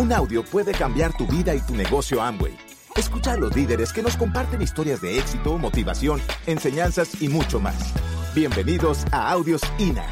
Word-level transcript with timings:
Un 0.00 0.14
audio 0.14 0.42
puede 0.42 0.72
cambiar 0.72 1.14
tu 1.14 1.26
vida 1.26 1.54
y 1.54 1.60
tu 1.60 1.74
negocio 1.74 2.22
Amway. 2.22 2.56
Escucha 2.96 3.34
a 3.34 3.36
los 3.36 3.54
líderes 3.54 3.92
que 3.92 4.00
nos 4.00 4.16
comparten 4.16 4.62
historias 4.62 5.02
de 5.02 5.18
éxito, 5.18 5.58
motivación, 5.58 6.22
enseñanzas 6.46 7.20
y 7.20 7.28
mucho 7.28 7.60
más. 7.60 7.92
Bienvenidos 8.34 9.04
a 9.12 9.30
Audios 9.30 9.60
INA. 9.78 10.06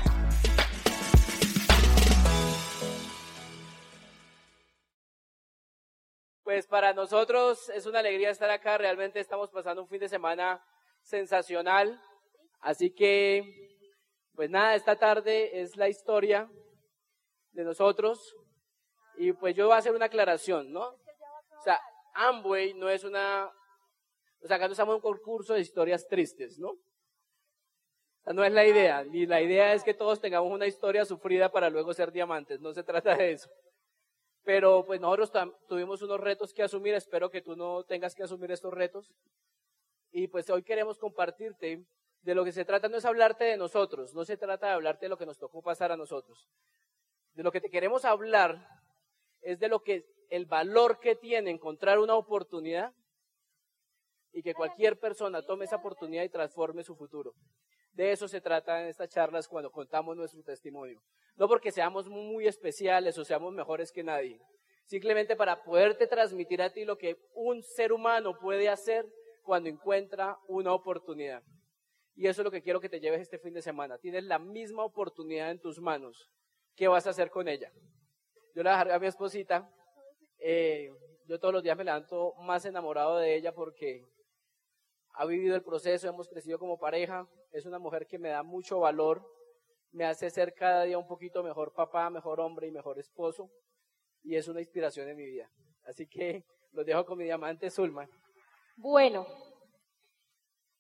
Pues 6.42 6.66
para 6.66 6.92
nosotros 6.92 7.70
es 7.70 7.86
una 7.86 8.00
alegría 8.00 8.28
estar 8.28 8.50
acá. 8.50 8.76
Realmente 8.76 9.20
estamos 9.20 9.48
pasando 9.50 9.80
un 9.80 9.88
fin 9.88 10.00
de 10.00 10.10
semana 10.10 10.62
sensacional. 11.00 11.98
Así 12.60 12.90
que, 12.90 13.88
pues 14.34 14.50
nada, 14.50 14.74
esta 14.74 14.96
tarde 14.98 15.62
es 15.62 15.78
la 15.78 15.88
historia 15.88 16.46
de 17.52 17.64
nosotros. 17.64 18.36
Y 19.18 19.32
pues 19.32 19.56
yo 19.56 19.66
voy 19.66 19.74
a 19.74 19.78
hacer 19.78 19.92
una 19.92 20.06
aclaración, 20.06 20.72
¿no? 20.72 20.84
O 20.84 21.62
sea, 21.64 21.80
Amway 22.14 22.74
no 22.74 22.88
es 22.88 23.02
una, 23.02 23.52
o 24.40 24.46
sea, 24.46 24.56
acá 24.56 24.66
no 24.66 24.72
estamos 24.72 24.92
en 24.92 24.96
un 24.96 25.02
concurso 25.02 25.54
de 25.54 25.60
historias 25.60 26.06
tristes, 26.06 26.56
¿no? 26.56 26.70
O 26.70 26.78
sea, 28.22 28.32
no 28.32 28.44
es 28.44 28.52
la 28.52 28.64
idea, 28.64 29.02
ni 29.02 29.26
la 29.26 29.40
idea 29.40 29.74
es 29.74 29.82
que 29.82 29.92
todos 29.92 30.20
tengamos 30.20 30.52
una 30.52 30.68
historia 30.68 31.04
sufrida 31.04 31.50
para 31.50 31.68
luego 31.68 31.92
ser 31.94 32.12
diamantes, 32.12 32.60
no 32.60 32.72
se 32.72 32.84
trata 32.84 33.16
de 33.16 33.32
eso. 33.32 33.50
Pero 34.44 34.84
pues 34.86 35.00
nosotros 35.00 35.32
tuvimos 35.68 36.00
unos 36.02 36.20
retos 36.20 36.54
que 36.54 36.62
asumir, 36.62 36.94
espero 36.94 37.28
que 37.28 37.42
tú 37.42 37.56
no 37.56 37.82
tengas 37.82 38.14
que 38.14 38.22
asumir 38.22 38.52
estos 38.52 38.72
retos. 38.72 39.10
Y 40.12 40.28
pues 40.28 40.48
hoy 40.48 40.62
queremos 40.62 40.96
compartirte 40.96 41.84
de 42.22 42.34
lo 42.36 42.44
que 42.44 42.52
se 42.52 42.64
trata, 42.64 42.88
no 42.88 42.98
es 42.98 43.04
hablarte 43.04 43.44
de 43.44 43.56
nosotros, 43.56 44.14
no 44.14 44.24
se 44.24 44.36
trata 44.36 44.68
de 44.68 44.72
hablarte 44.74 45.06
de 45.06 45.10
lo 45.10 45.18
que 45.18 45.26
nos 45.26 45.38
tocó 45.38 45.60
pasar 45.60 45.90
a 45.90 45.96
nosotros. 45.96 46.48
De 47.34 47.42
lo 47.42 47.50
que 47.50 47.60
te 47.60 47.68
queremos 47.68 48.04
hablar 48.04 48.78
es 49.42 49.58
de 49.58 49.68
lo 49.68 49.82
que 49.82 50.04
el 50.30 50.46
valor 50.46 51.00
que 51.00 51.16
tiene 51.16 51.50
encontrar 51.50 51.98
una 51.98 52.14
oportunidad 52.14 52.92
y 54.32 54.42
que 54.42 54.54
cualquier 54.54 54.98
persona 54.98 55.42
tome 55.42 55.64
esa 55.64 55.76
oportunidad 55.76 56.24
y 56.24 56.28
transforme 56.28 56.84
su 56.84 56.94
futuro. 56.94 57.34
De 57.92 58.12
eso 58.12 58.28
se 58.28 58.40
trata 58.40 58.82
en 58.82 58.88
estas 58.88 59.08
charlas 59.08 59.48
cuando 59.48 59.70
contamos 59.70 60.16
nuestro 60.16 60.42
testimonio. 60.42 61.02
No 61.36 61.48
porque 61.48 61.72
seamos 61.72 62.08
muy 62.08 62.46
especiales 62.46 63.16
o 63.18 63.24
seamos 63.24 63.52
mejores 63.52 63.90
que 63.90 64.04
nadie, 64.04 64.40
simplemente 64.84 65.34
para 65.34 65.64
poderte 65.64 66.06
transmitir 66.06 66.62
a 66.62 66.72
ti 66.72 66.84
lo 66.84 66.98
que 66.98 67.16
un 67.34 67.62
ser 67.62 67.92
humano 67.92 68.38
puede 68.38 68.68
hacer 68.68 69.06
cuando 69.42 69.68
encuentra 69.68 70.38
una 70.46 70.72
oportunidad. 70.72 71.42
Y 72.14 72.26
eso 72.26 72.42
es 72.42 72.44
lo 72.44 72.50
que 72.50 72.62
quiero 72.62 72.80
que 72.80 72.88
te 72.88 73.00
lleves 73.00 73.22
este 73.22 73.38
fin 73.38 73.54
de 73.54 73.62
semana. 73.62 73.98
Tienes 73.98 74.24
la 74.24 74.38
misma 74.38 74.84
oportunidad 74.84 75.50
en 75.50 75.60
tus 75.60 75.80
manos. 75.80 76.28
¿Qué 76.74 76.88
vas 76.88 77.06
a 77.06 77.10
hacer 77.10 77.30
con 77.30 77.48
ella? 77.48 77.72
Yo 78.58 78.64
la 78.64 78.76
dejé 78.76 78.92
a 78.92 78.98
mi 78.98 79.06
esposita. 79.06 79.70
Eh, 80.40 80.90
yo 81.26 81.38
todos 81.38 81.54
los 81.54 81.62
días 81.62 81.76
me 81.76 81.84
levanto 81.84 82.34
más 82.40 82.64
enamorado 82.64 83.18
de 83.18 83.36
ella 83.36 83.54
porque 83.54 84.04
ha 85.12 85.24
vivido 85.26 85.54
el 85.54 85.62
proceso, 85.62 86.08
hemos 86.08 86.28
crecido 86.28 86.58
como 86.58 86.76
pareja. 86.76 87.28
Es 87.52 87.66
una 87.66 87.78
mujer 87.78 88.08
que 88.08 88.18
me 88.18 88.30
da 88.30 88.42
mucho 88.42 88.80
valor, 88.80 89.24
me 89.92 90.04
hace 90.04 90.28
ser 90.28 90.54
cada 90.54 90.82
día 90.82 90.98
un 90.98 91.06
poquito 91.06 91.44
mejor 91.44 91.72
papá, 91.72 92.10
mejor 92.10 92.40
hombre 92.40 92.66
y 92.66 92.72
mejor 92.72 92.98
esposo. 92.98 93.48
Y 94.24 94.34
es 94.34 94.48
una 94.48 94.58
inspiración 94.58 95.08
en 95.08 95.16
mi 95.16 95.26
vida. 95.26 95.48
Así 95.84 96.08
que 96.08 96.44
los 96.72 96.84
dejo 96.84 97.06
con 97.06 97.16
mi 97.16 97.26
diamante 97.26 97.70
Zulma. 97.70 98.08
Bueno, 98.76 99.24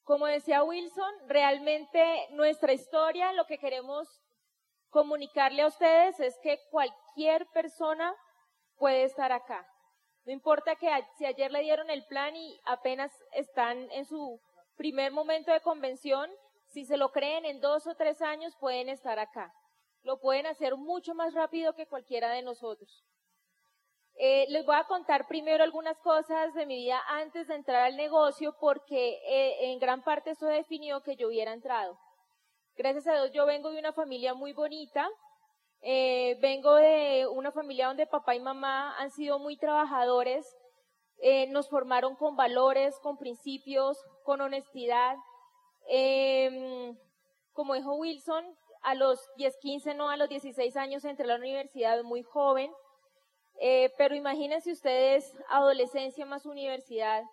como 0.02 0.26
decía 0.26 0.64
Wilson, 0.64 1.28
realmente 1.28 2.26
nuestra 2.32 2.72
historia, 2.72 3.32
lo 3.34 3.46
que 3.46 3.58
queremos 3.58 4.20
comunicarle 4.90 5.62
a 5.62 5.68
ustedes 5.68 6.18
es 6.20 6.38
que 6.42 6.60
cualquier 6.70 7.46
persona 7.48 8.14
puede 8.76 9.04
estar 9.04 9.32
acá. 9.32 9.66
No 10.24 10.32
importa 10.32 10.76
que 10.76 10.88
si 11.16 11.24
ayer 11.24 11.50
le 11.50 11.62
dieron 11.62 11.90
el 11.90 12.04
plan 12.06 12.36
y 12.36 12.60
apenas 12.64 13.12
están 13.32 13.90
en 13.92 14.04
su 14.04 14.40
primer 14.76 15.12
momento 15.12 15.52
de 15.52 15.60
convención, 15.60 16.30
si 16.68 16.84
se 16.84 16.96
lo 16.96 17.10
creen 17.12 17.44
en 17.44 17.60
dos 17.60 17.86
o 17.86 17.94
tres 17.94 18.20
años 18.22 18.54
pueden 18.60 18.88
estar 18.88 19.18
acá. 19.18 19.52
Lo 20.02 20.20
pueden 20.20 20.46
hacer 20.46 20.76
mucho 20.76 21.14
más 21.14 21.34
rápido 21.34 21.74
que 21.74 21.86
cualquiera 21.86 22.30
de 22.30 22.42
nosotros. 22.42 23.04
Eh, 24.20 24.46
les 24.48 24.66
voy 24.66 24.76
a 24.76 24.84
contar 24.84 25.28
primero 25.28 25.62
algunas 25.62 25.96
cosas 26.00 26.52
de 26.54 26.66
mi 26.66 26.76
vida 26.76 27.00
antes 27.06 27.46
de 27.46 27.54
entrar 27.54 27.84
al 27.84 27.96
negocio 27.96 28.54
porque 28.60 29.20
eh, 29.26 29.70
en 29.70 29.78
gran 29.78 30.02
parte 30.02 30.30
eso 30.30 30.46
definió 30.46 31.02
que 31.02 31.16
yo 31.16 31.28
hubiera 31.28 31.52
entrado. 31.52 31.98
Gracias 32.78 33.08
a 33.08 33.14
Dios 33.14 33.32
yo 33.32 33.44
vengo 33.44 33.72
de 33.72 33.80
una 33.80 33.92
familia 33.92 34.34
muy 34.34 34.52
bonita, 34.52 35.10
eh, 35.82 36.38
vengo 36.40 36.76
de 36.76 37.26
una 37.26 37.50
familia 37.50 37.88
donde 37.88 38.06
papá 38.06 38.36
y 38.36 38.40
mamá 38.40 38.96
han 38.98 39.10
sido 39.10 39.40
muy 39.40 39.56
trabajadores, 39.56 40.46
eh, 41.20 41.48
nos 41.48 41.68
formaron 41.68 42.14
con 42.14 42.36
valores, 42.36 42.96
con 43.00 43.18
principios, 43.18 43.98
con 44.22 44.40
honestidad. 44.40 45.16
Em, 45.88 46.96
como 47.52 47.74
dijo 47.74 47.96
Wilson, 47.96 48.44
a 48.82 48.94
los 48.94 49.28
10, 49.38 49.56
15, 49.56 49.94
no, 49.94 50.08
a 50.08 50.16
los 50.16 50.28
16 50.28 50.76
años 50.76 51.04
entré 51.04 51.24
a 51.24 51.28
la 51.30 51.34
universidad 51.34 52.04
muy 52.04 52.22
joven, 52.22 52.72
eh, 53.60 53.92
pero 53.98 54.14
imagínense 54.14 54.70
ustedes 54.70 55.34
adolescencia 55.48 56.24
más 56.26 56.46
universidad. 56.46 57.24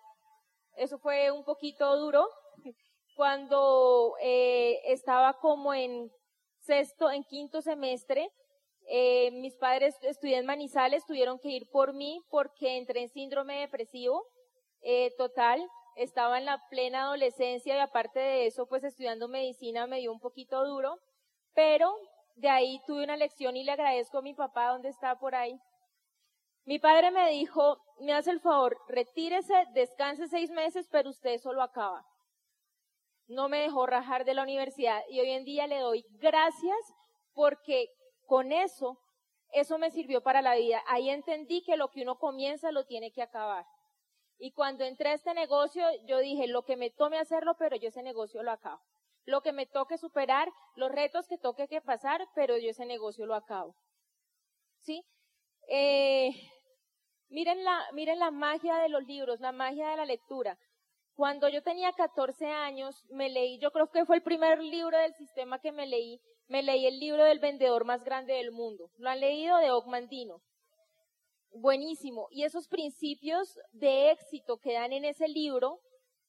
Eso 0.74 0.98
fue 0.98 1.30
un 1.30 1.44
poquito 1.44 1.96
duro, 1.98 2.28
cuando 3.16 4.14
eh, 4.20 4.80
estaba 4.84 5.32
como 5.40 5.72
en 5.72 6.12
sexto, 6.60 7.10
en 7.10 7.24
quinto 7.24 7.62
semestre, 7.62 8.30
eh, 8.88 9.30
mis 9.32 9.56
padres 9.56 9.96
estudié 10.02 10.36
en 10.36 10.46
Manizales, 10.46 11.06
tuvieron 11.06 11.38
que 11.38 11.48
ir 11.48 11.68
por 11.70 11.94
mí 11.94 12.22
porque 12.30 12.76
entré 12.76 13.02
en 13.02 13.08
síndrome 13.08 13.60
depresivo 13.60 14.22
eh, 14.82 15.12
total. 15.16 15.66
Estaba 15.96 16.36
en 16.36 16.44
la 16.44 16.62
plena 16.68 17.04
adolescencia 17.04 17.74
y 17.74 17.78
aparte 17.78 18.20
de 18.20 18.46
eso, 18.46 18.66
pues 18.66 18.84
estudiando 18.84 19.28
medicina 19.28 19.86
me 19.86 19.98
dio 19.98 20.12
un 20.12 20.20
poquito 20.20 20.64
duro, 20.66 20.98
pero 21.54 21.96
de 22.34 22.50
ahí 22.50 22.82
tuve 22.86 23.02
una 23.02 23.16
lección 23.16 23.56
y 23.56 23.64
le 23.64 23.72
agradezco 23.72 24.18
a 24.18 24.22
mi 24.22 24.34
papá, 24.34 24.72
donde 24.72 24.90
está 24.90 25.18
por 25.18 25.34
ahí. 25.34 25.58
Mi 26.66 26.78
padre 26.78 27.10
me 27.10 27.30
dijo, 27.30 27.78
me 28.00 28.12
hace 28.12 28.30
el 28.30 28.40
favor, 28.40 28.76
retírese, 28.88 29.54
descanse 29.72 30.28
seis 30.28 30.50
meses, 30.50 30.86
pero 30.90 31.08
usted 31.08 31.38
solo 31.38 31.62
acaba 31.62 32.04
no 33.28 33.48
me 33.48 33.60
dejó 33.60 33.86
rajar 33.86 34.24
de 34.24 34.34
la 34.34 34.42
universidad 34.42 35.02
y 35.08 35.20
hoy 35.20 35.30
en 35.30 35.44
día 35.44 35.66
le 35.66 35.80
doy 35.80 36.04
gracias 36.20 36.76
porque 37.34 37.88
con 38.26 38.52
eso, 38.52 38.98
eso 39.52 39.78
me 39.78 39.90
sirvió 39.90 40.22
para 40.22 40.42
la 40.42 40.54
vida. 40.54 40.82
Ahí 40.88 41.10
entendí 41.10 41.62
que 41.62 41.76
lo 41.76 41.88
que 41.88 42.02
uno 42.02 42.18
comienza 42.18 42.72
lo 42.72 42.84
tiene 42.84 43.12
que 43.12 43.22
acabar. 43.22 43.64
Y 44.38 44.52
cuando 44.52 44.84
entré 44.84 45.10
a 45.10 45.14
este 45.14 45.32
negocio, 45.34 45.84
yo 46.06 46.18
dije, 46.18 46.46
lo 46.46 46.62
que 46.62 46.76
me 46.76 46.90
tome 46.90 47.18
hacerlo, 47.18 47.56
pero 47.58 47.76
yo 47.76 47.88
ese 47.88 48.02
negocio 48.02 48.42
lo 48.42 48.52
acabo. 48.52 48.80
Lo 49.24 49.40
que 49.40 49.52
me 49.52 49.66
toque 49.66 49.98
superar, 49.98 50.52
los 50.76 50.92
retos 50.92 51.26
que 51.26 51.38
toque 51.38 51.68
que 51.68 51.80
pasar, 51.80 52.26
pero 52.34 52.58
yo 52.58 52.70
ese 52.70 52.86
negocio 52.86 53.26
lo 53.26 53.34
acabo. 53.34 53.74
¿Sí? 54.80 55.04
Eh, 55.68 56.30
miren 57.28 57.64
la, 57.64 57.82
miren 57.92 58.18
la 58.18 58.30
magia 58.30 58.76
de 58.76 58.88
los 58.88 59.04
libros, 59.04 59.40
la 59.40 59.52
magia 59.52 59.88
de 59.88 59.96
la 59.96 60.04
lectura. 60.04 60.58
Cuando 61.16 61.48
yo 61.48 61.62
tenía 61.62 61.92
14 61.92 62.46
años, 62.46 63.02
me 63.08 63.30
leí, 63.30 63.58
yo 63.58 63.70
creo 63.70 63.90
que 63.90 64.04
fue 64.04 64.16
el 64.16 64.22
primer 64.22 64.62
libro 64.62 64.98
del 64.98 65.14
sistema 65.14 65.58
que 65.58 65.72
me 65.72 65.86
leí, 65.86 66.20
me 66.46 66.62
leí 66.62 66.86
el 66.86 67.00
libro 67.00 67.24
del 67.24 67.38
vendedor 67.38 67.86
más 67.86 68.04
grande 68.04 68.34
del 68.34 68.52
mundo. 68.52 68.90
¿Lo 68.98 69.08
han 69.08 69.20
leído? 69.20 69.56
De 69.56 69.70
Ogmandino. 69.70 70.42
Buenísimo. 71.52 72.28
Y 72.30 72.44
esos 72.44 72.68
principios 72.68 73.58
de 73.72 74.10
éxito 74.10 74.58
que 74.58 74.74
dan 74.74 74.92
en 74.92 75.06
ese 75.06 75.26
libro 75.26 75.80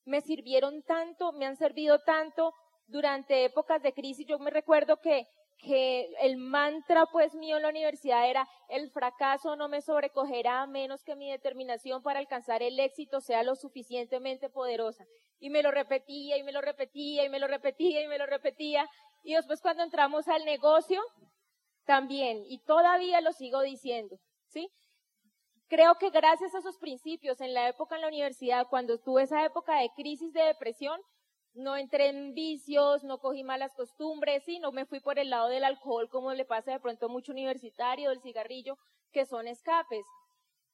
me 0.05 0.21
sirvieron 0.21 0.81
tanto, 0.83 1.33
me 1.33 1.45
han 1.45 1.57
servido 1.57 1.99
tanto 1.99 2.53
durante 2.87 3.43
épocas 3.43 3.83
de 3.83 3.91
crisis. 3.91 4.25
Yo 4.25 4.39
me 4.39 4.51
recuerdo 4.51 5.01
que 5.01 5.27
que 5.57 6.09
el 6.22 6.38
mantra 6.38 7.06
pues 7.07 7.34
mío 7.35 7.58
en 7.58 7.64
la 7.64 7.70
universidad 7.70 8.29
era 8.29 8.47
el 8.70 8.90
fracaso 8.91 9.55
no 9.55 9.67
me 9.67 9.81
sobrecogerá 9.81 10.61
a 10.61 10.67
menos 10.67 11.03
que 11.03 11.16
mi 11.16 11.31
determinación 11.31 12.03
para 12.03 12.20
alcanzar 12.20 12.61
el 12.61 12.79
éxito 12.79 13.22
sea 13.22 13.43
lo 13.43 13.55
suficientemente 13.55 14.49
poderosa. 14.49 15.05
Y 15.40 15.49
me 15.49 15.61
lo 15.61 15.72
repetía 15.72 16.37
y 16.37 16.43
me 16.43 16.52
lo 16.52 16.61
repetía 16.61 17.26
y 17.26 17.29
me 17.29 17.40
lo 17.40 17.47
repetía 17.47 18.03
y 18.03 18.08
me 18.08 18.17
lo 18.17 18.26
repetía. 18.26 18.87
Y 19.23 19.34
después 19.34 19.61
cuando 19.61 19.84
entramos 19.84 20.28
al 20.28 20.46
negocio, 20.46 21.02
también, 21.87 22.43
y 22.47 22.59
todavía 22.59 23.22
lo 23.22 23.31
sigo 23.31 23.61
diciendo, 23.61 24.17
¿sí? 24.49 24.70
Creo 25.70 25.96
que 25.96 26.09
gracias 26.09 26.53
a 26.53 26.59
esos 26.59 26.78
principios 26.78 27.41
en 27.41 27.53
la 27.53 27.70
época 27.70 27.96
en 27.96 28.02
la 28.02 28.09
universidad, 28.09 28.67
cuando 28.70 28.99
tuve 28.99 29.23
esa 29.23 29.43
época 29.46 29.79
de 29.79 29.90
crisis 29.96 30.34
de 30.34 30.43
depresión, 30.43 30.99
no 31.57 31.75
entré 31.75 32.09
en 32.09 32.33
vicios, 32.33 33.03
no 33.03 33.19
cogí 33.19 33.43
malas 33.43 33.73
costumbres, 33.73 34.47
y 34.47 34.59
no 34.59 34.71
me 34.71 34.85
fui 34.85 34.99
por 34.99 35.19
el 35.19 35.29
lado 35.29 35.47
del 35.49 35.63
alcohol 35.63 36.09
como 36.09 36.33
le 36.33 36.45
pasa 36.45 36.71
de 36.71 36.79
pronto 36.79 37.07
a 37.07 37.09
mucho 37.09 37.31
universitario, 37.31 38.09
del 38.09 38.21
cigarrillo, 38.21 38.77
que 39.11 39.25
son 39.25 39.47
escapes. 39.47 40.05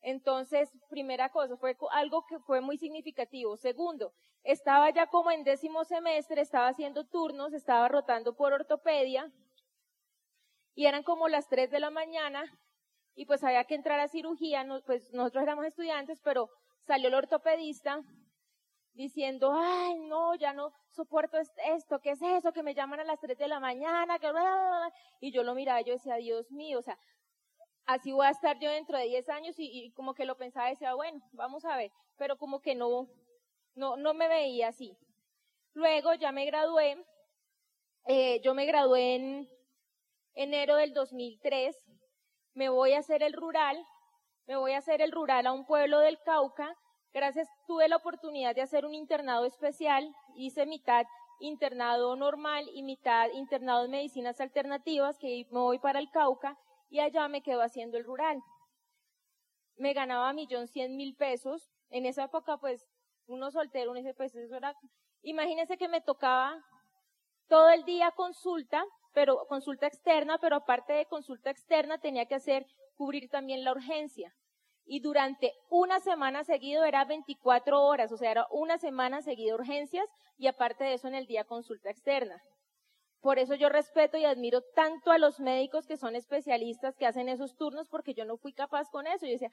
Entonces, 0.01 0.69
primera 0.89 1.29
cosa, 1.29 1.55
fue 1.57 1.77
algo 1.91 2.25
que 2.27 2.39
fue 2.39 2.59
muy 2.59 2.77
significativo. 2.77 3.55
Segundo, 3.55 4.13
estaba 4.43 4.89
ya 4.89 5.07
como 5.07 5.31
en 5.31 5.43
décimo 5.43 5.85
semestre, 5.85 6.41
estaba 6.41 6.67
haciendo 6.67 7.05
turnos, 7.05 7.53
estaba 7.53 7.87
rotando 7.87 8.35
por 8.35 8.51
ortopedia, 8.51 9.31
y 10.75 10.87
eran 10.87 11.03
como 11.03 11.29
las 11.29 11.47
tres 11.47 11.71
de 11.71 11.79
la 11.79 11.91
mañana, 11.91 12.43
y 13.15 13.25
pues 13.25 13.43
había 13.43 13.63
que 13.63 13.75
entrar 13.75 13.99
a 13.99 14.07
cirugía, 14.07 14.65
pues 14.85 15.13
nosotros 15.13 15.43
éramos 15.43 15.65
estudiantes, 15.65 16.19
pero 16.21 16.49
salió 16.85 17.07
el 17.07 17.13
ortopedista 17.13 18.01
diciendo, 18.93 19.51
ay, 19.53 19.99
no, 19.99 20.35
ya 20.35 20.53
no 20.53 20.71
soporto 20.91 21.37
esto, 21.37 21.99
¿qué 21.99 22.11
es 22.11 22.21
eso? 22.21 22.53
Que 22.53 22.63
me 22.63 22.75
llaman 22.75 22.99
a 22.99 23.03
las 23.03 23.19
3 23.19 23.37
de 23.37 23.47
la 23.47 23.59
mañana, 23.59 24.19
que... 24.19 24.31
y 25.21 25.31
yo 25.31 25.43
lo 25.43 25.55
miraba, 25.55 25.81
yo 25.81 25.93
decía, 25.93 26.15
Dios 26.15 26.51
mío, 26.51 26.79
o 26.79 26.81
sea, 26.81 26.97
así 27.85 28.11
voy 28.11 28.27
a 28.27 28.31
estar 28.31 28.59
yo 28.59 28.69
dentro 28.69 28.97
de 28.97 29.05
10 29.05 29.29
años 29.29 29.55
y, 29.57 29.91
como 29.93 30.13
que 30.13 30.25
lo 30.25 30.37
pensaba, 30.37 30.69
decía, 30.69 30.93
bueno, 30.93 31.19
vamos 31.31 31.65
a 31.65 31.75
ver, 31.75 31.91
pero 32.17 32.37
como 32.37 32.61
que 32.61 32.75
no, 32.75 33.07
no, 33.75 33.97
no 33.97 34.13
me 34.13 34.27
veía 34.27 34.69
así. 34.69 34.95
Luego 35.73 36.13
ya 36.13 36.31
me 36.31 36.45
gradué, 36.45 37.03
eh, 38.05 38.41
yo 38.41 38.53
me 38.53 38.65
gradué 38.65 39.15
en 39.15 39.49
enero 40.35 40.75
del 40.75 40.93
2003, 40.93 41.75
me 42.53 42.69
voy 42.69 42.93
a 42.93 42.99
hacer 42.99 43.23
el 43.23 43.33
rural, 43.33 43.83
me 44.45 44.55
voy 44.55 44.73
a 44.73 44.77
hacer 44.77 45.01
el 45.01 45.11
rural 45.11 45.47
a 45.47 45.53
un 45.53 45.65
pueblo 45.65 45.99
del 45.99 46.19
Cauca, 46.21 46.77
gracias, 47.13 47.47
tuve 47.67 47.87
la 47.87 47.97
oportunidad 47.97 48.55
de 48.55 48.61
hacer 48.61 48.85
un 48.85 48.93
internado 48.93 49.45
especial, 49.45 50.13
hice 50.35 50.65
mitad 50.65 51.05
internado 51.39 52.15
normal 52.15 52.69
y 52.73 52.83
mitad 52.83 53.29
internado 53.33 53.85
en 53.85 53.91
medicinas 53.91 54.39
alternativas, 54.39 55.17
que 55.19 55.45
me 55.51 55.59
voy 55.59 55.79
para 55.79 55.99
el 55.99 56.09
Cauca, 56.09 56.57
y 56.89 56.99
allá 56.99 57.27
me 57.27 57.41
quedo 57.41 57.61
haciendo 57.61 57.97
el 57.97 58.03
rural. 58.03 58.41
Me 59.77 59.93
ganaba 59.93 60.31
millón 60.33 60.67
cien 60.67 60.95
mil 60.95 61.15
pesos. 61.15 61.69
En 61.89 62.05
esa 62.05 62.25
época, 62.25 62.57
pues, 62.57 62.85
uno 63.25 63.51
soltero, 63.51 63.91
uno 63.91 63.99
dice, 63.99 64.13
pues 64.13 64.35
eso 64.35 64.55
era, 64.55 64.75
imagínense 65.21 65.77
que 65.77 65.87
me 65.87 66.01
tocaba 66.01 66.63
todo 67.47 67.69
el 67.69 67.83
día 67.83 68.11
consulta, 68.11 68.83
pero 69.13 69.45
consulta 69.47 69.87
externa, 69.87 70.37
pero 70.39 70.57
aparte 70.57 70.93
de 70.93 71.05
consulta 71.05 71.49
externa 71.49 71.97
tenía 71.97 72.25
que 72.25 72.35
hacer, 72.35 72.65
cubrir 72.95 73.29
también 73.29 73.63
la 73.63 73.71
urgencia. 73.71 74.33
Y 74.85 74.99
durante 74.99 75.53
una 75.69 75.99
semana 75.99 76.43
seguido 76.43 76.83
era 76.83 77.05
24 77.05 77.81
horas, 77.81 78.11
o 78.11 78.17
sea, 78.17 78.31
era 78.31 78.47
una 78.51 78.77
semana 78.77 79.21
seguida 79.21 79.55
urgencias 79.55 80.07
y 80.37 80.47
aparte 80.47 80.83
de 80.83 80.95
eso 80.95 81.07
en 81.07 81.15
el 81.15 81.25
día 81.25 81.45
consulta 81.45 81.89
externa. 81.89 82.41
Por 83.21 83.39
eso 83.39 83.55
yo 83.55 83.69
respeto 83.69 84.17
y 84.17 84.25
admiro 84.25 84.61
tanto 84.75 85.11
a 85.11 85.17
los 85.17 85.39
médicos 85.39 85.87
que 85.87 85.95
son 85.95 86.17
especialistas 86.17 86.97
que 86.97 87.05
hacen 87.05 87.29
esos 87.29 87.55
turnos 87.55 87.87
porque 87.87 88.13
yo 88.13 88.25
no 88.25 88.35
fui 88.35 88.51
capaz 88.51 88.89
con 88.89 89.07
eso. 89.07 89.25
Yo 89.25 89.31
decía, 89.31 89.51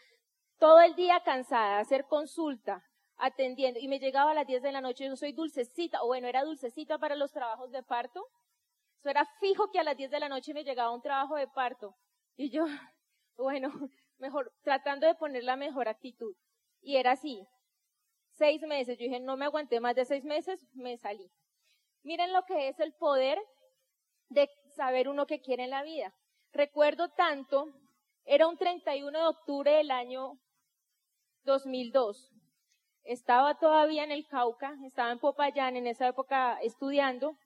todo 0.59 0.81
el 0.81 0.97
día 0.97 1.23
cansada, 1.25 1.79
hacer 1.79 2.07
consulta, 2.07 2.83
atendiendo, 3.17 3.79
y 3.79 3.87
me 3.87 4.01
llegaba 4.01 4.33
a 4.33 4.35
las 4.35 4.47
10 4.47 4.63
de 4.63 4.73
la 4.73 4.81
noche, 4.81 5.07
yo 5.07 5.15
soy 5.15 5.33
dulcecita, 5.33 6.03
o 6.03 6.09
bueno, 6.09 6.27
era 6.27 6.43
dulcecita 6.43 6.99
para 6.99 7.15
los 7.15 7.31
trabajos 7.31 7.71
de 7.71 7.83
parto. 7.83 8.27
Eso 8.99 9.09
era 9.09 9.25
fijo 9.39 9.71
que 9.71 9.79
a 9.79 9.85
las 9.85 9.97
10 9.97 10.11
de 10.11 10.21
la 10.21 10.29
noche 10.29 10.53
me 10.53 10.65
llegaba 10.65 10.91
un 10.91 11.01
trabajo 11.01 11.37
de 11.37 11.47
parto. 11.47 11.95
Y 12.37 12.51
yo, 12.51 12.65
bueno, 13.37 13.71
mejor, 14.21 14.53
tratando 14.63 15.07
de 15.07 15.15
poner 15.15 15.45
la 15.45 15.57
mejor 15.57 15.89
actitud. 15.89 16.35
Y 16.81 16.97
era 16.97 17.13
así. 17.13 17.47
Seis 18.33 18.63
meses. 18.63 18.99
Yo 18.99 19.05
dije, 19.05 19.21
no 19.21 19.37
me 19.37 19.45
aguanté 19.45 19.81
más 19.81 19.95
de 19.95 20.05
seis 20.05 20.25
meses, 20.25 20.67
me 20.73 20.97
salí. 20.97 21.31
Miren 22.03 22.33
lo 22.33 22.45
que 22.45 22.69
es 22.69 22.81
el 22.81 22.95
poder 22.95 23.39
de 24.29 24.49
saber 24.75 25.09
uno 25.09 25.27
que 25.27 25.41
quiere 25.41 25.65
en 25.65 25.71
la 25.71 25.83
vida. 25.83 26.15
Recuerdo 26.53 27.11
tanto, 27.11 27.67
era 28.25 28.49
un 28.49 28.57
31 28.57 29.19
de 29.19 29.27
octubre 29.27 29.71
del 29.73 29.91
año 29.91 30.39
2002. 31.45 32.33
Estaba 33.05 33.59
todavía 33.59 34.05
en 34.05 34.13
el 34.13 34.27
Cauca, 34.27 34.75
estaba 34.85 35.13
en 35.13 35.19
Popayán 35.19 35.77
en 35.77 35.87
esa 35.87 36.09
época 36.09 36.59
estudiando. 36.63 37.37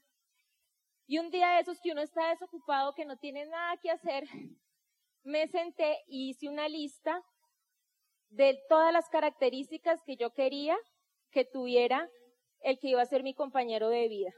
Y 1.06 1.18
un 1.18 1.30
día 1.30 1.50
de 1.50 1.60
esos 1.60 1.80
que 1.80 1.92
uno 1.92 2.00
está 2.00 2.28
desocupado, 2.28 2.94
que 2.94 3.04
no 3.04 3.16
tiene 3.16 3.46
nada 3.46 3.76
que 3.78 3.90
hacer, 3.90 4.24
me 5.24 5.48
senté 5.48 6.04
y 6.06 6.30
hice 6.30 6.48
una 6.48 6.68
lista 6.68 7.22
de 8.28 8.60
todas 8.68 8.92
las 8.92 9.08
características 9.08 10.02
que 10.04 10.16
yo 10.16 10.32
quería 10.32 10.76
que 11.30 11.44
tuviera 11.44 12.08
el 12.60 12.78
que 12.78 12.88
iba 12.88 13.02
a 13.02 13.06
ser 13.06 13.22
mi 13.22 13.34
compañero 13.34 13.88
de 13.88 14.08
vida. 14.08 14.32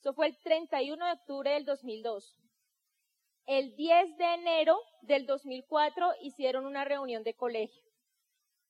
Eso 0.00 0.12
fue 0.14 0.26
el 0.28 0.38
31 0.38 1.06
de 1.06 1.12
octubre 1.12 1.50
del 1.52 1.64
2002. 1.64 2.36
El 3.46 3.76
10 3.76 4.16
de 4.16 4.34
enero 4.34 4.78
del 5.02 5.26
2004 5.26 6.14
hicieron 6.22 6.66
una 6.66 6.84
reunión 6.84 7.22
de 7.22 7.34
colegio. 7.34 7.82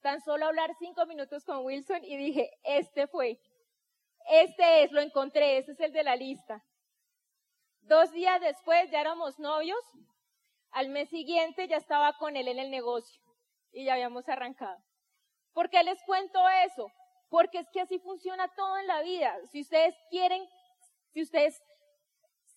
Tan 0.00 0.20
solo 0.20 0.46
hablar 0.46 0.74
cinco 0.78 1.06
minutos 1.06 1.44
con 1.44 1.64
Wilson 1.64 2.04
y 2.04 2.16
dije, 2.16 2.50
este 2.62 3.06
fue. 3.06 3.40
Este 4.28 4.82
es, 4.82 4.92
lo 4.92 5.00
encontré, 5.00 5.58
este 5.58 5.72
es 5.72 5.80
el 5.80 5.92
de 5.92 6.02
la 6.02 6.16
lista. 6.16 6.62
Dos 7.80 8.12
días 8.12 8.40
después 8.40 8.90
ya 8.90 9.00
éramos 9.00 9.38
novios. 9.38 9.80
Al 10.70 10.88
mes 10.88 11.08
siguiente 11.08 11.68
ya 11.68 11.76
estaba 11.76 12.16
con 12.18 12.36
él 12.36 12.48
en 12.48 12.58
el 12.58 12.70
negocio 12.70 13.22
y 13.72 13.84
ya 13.84 13.94
habíamos 13.94 14.28
arrancado. 14.28 14.78
¿Por 15.52 15.70
qué 15.70 15.82
les 15.82 16.02
cuento 16.04 16.38
eso? 16.64 16.90
Porque 17.28 17.58
es 17.58 17.68
que 17.72 17.80
así 17.80 17.98
funciona 17.98 18.48
todo 18.54 18.78
en 18.78 18.86
la 18.86 19.02
vida. 19.02 19.34
Si 19.50 19.60
ustedes 19.62 19.94
quieren 20.10 20.46
si 21.16 21.22
ustedes 21.22 21.62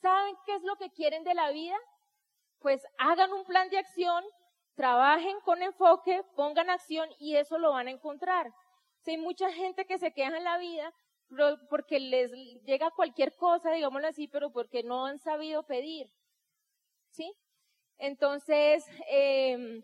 saben 0.01 0.35
qué 0.45 0.56
es 0.56 0.63
lo 0.63 0.75
que 0.75 0.89
quieren 0.89 1.23
de 1.23 1.33
la 1.33 1.50
vida, 1.50 1.77
pues 2.59 2.85
hagan 2.97 3.31
un 3.31 3.45
plan 3.45 3.69
de 3.69 3.77
acción, 3.77 4.21
trabajen 4.75 5.39
con 5.45 5.61
enfoque, 5.61 6.21
pongan 6.35 6.69
acción 6.69 7.09
y 7.19 7.38
eso 7.38 7.57
lo 7.57 7.71
van 7.71 7.88
a 7.88 7.91
encontrar. 7.91 8.51
Si 9.00 9.11
hay 9.11 9.17
mucha 9.17 9.50
gente 9.53 9.85
que 9.85 9.97
se 9.97 10.11
queja 10.11 10.35
en 10.35 10.44
la 10.44 10.57
vida 10.57 10.94
porque 11.69 12.01
les 12.01 12.33
llega 12.65 12.91
cualquier 12.91 13.33
cosa, 13.38 13.71
digámoslo 13.71 14.09
así, 14.09 14.27
pero 14.27 14.51
porque 14.51 14.83
no 14.83 15.06
han 15.06 15.19
sabido 15.19 15.63
pedir. 15.63 16.11
¿Sí? 17.11 17.33
Entonces, 17.99 18.85
em, 19.09 19.83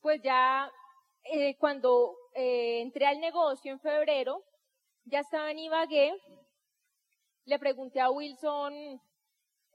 pues 0.00 0.22
ya 0.22 0.70
eh, 1.24 1.56
cuando 1.58 2.16
eh, 2.34 2.80
entré 2.82 3.06
al 3.06 3.18
negocio 3.18 3.72
en 3.72 3.80
febrero, 3.80 4.44
ya 5.04 5.20
estaba 5.20 5.50
en 5.50 5.58
Ibagué, 5.60 6.14
le 7.46 7.58
pregunté 7.58 8.00
a 8.00 8.10
Wilson, 8.10 9.00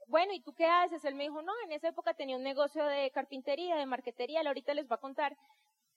bueno, 0.06 0.32
¿y 0.32 0.40
tú 0.40 0.54
qué 0.54 0.66
haces? 0.66 1.04
Él 1.04 1.14
me 1.14 1.24
dijo, 1.24 1.42
no, 1.42 1.52
en 1.64 1.72
esa 1.72 1.88
época 1.88 2.14
tenía 2.14 2.36
un 2.36 2.42
negocio 2.42 2.84
de 2.84 3.10
carpintería, 3.10 3.76
de 3.76 3.86
marquetería, 3.86 4.42
ahorita 4.42 4.74
les 4.74 4.90
va 4.90 4.96
a 4.96 5.00
contar. 5.00 5.36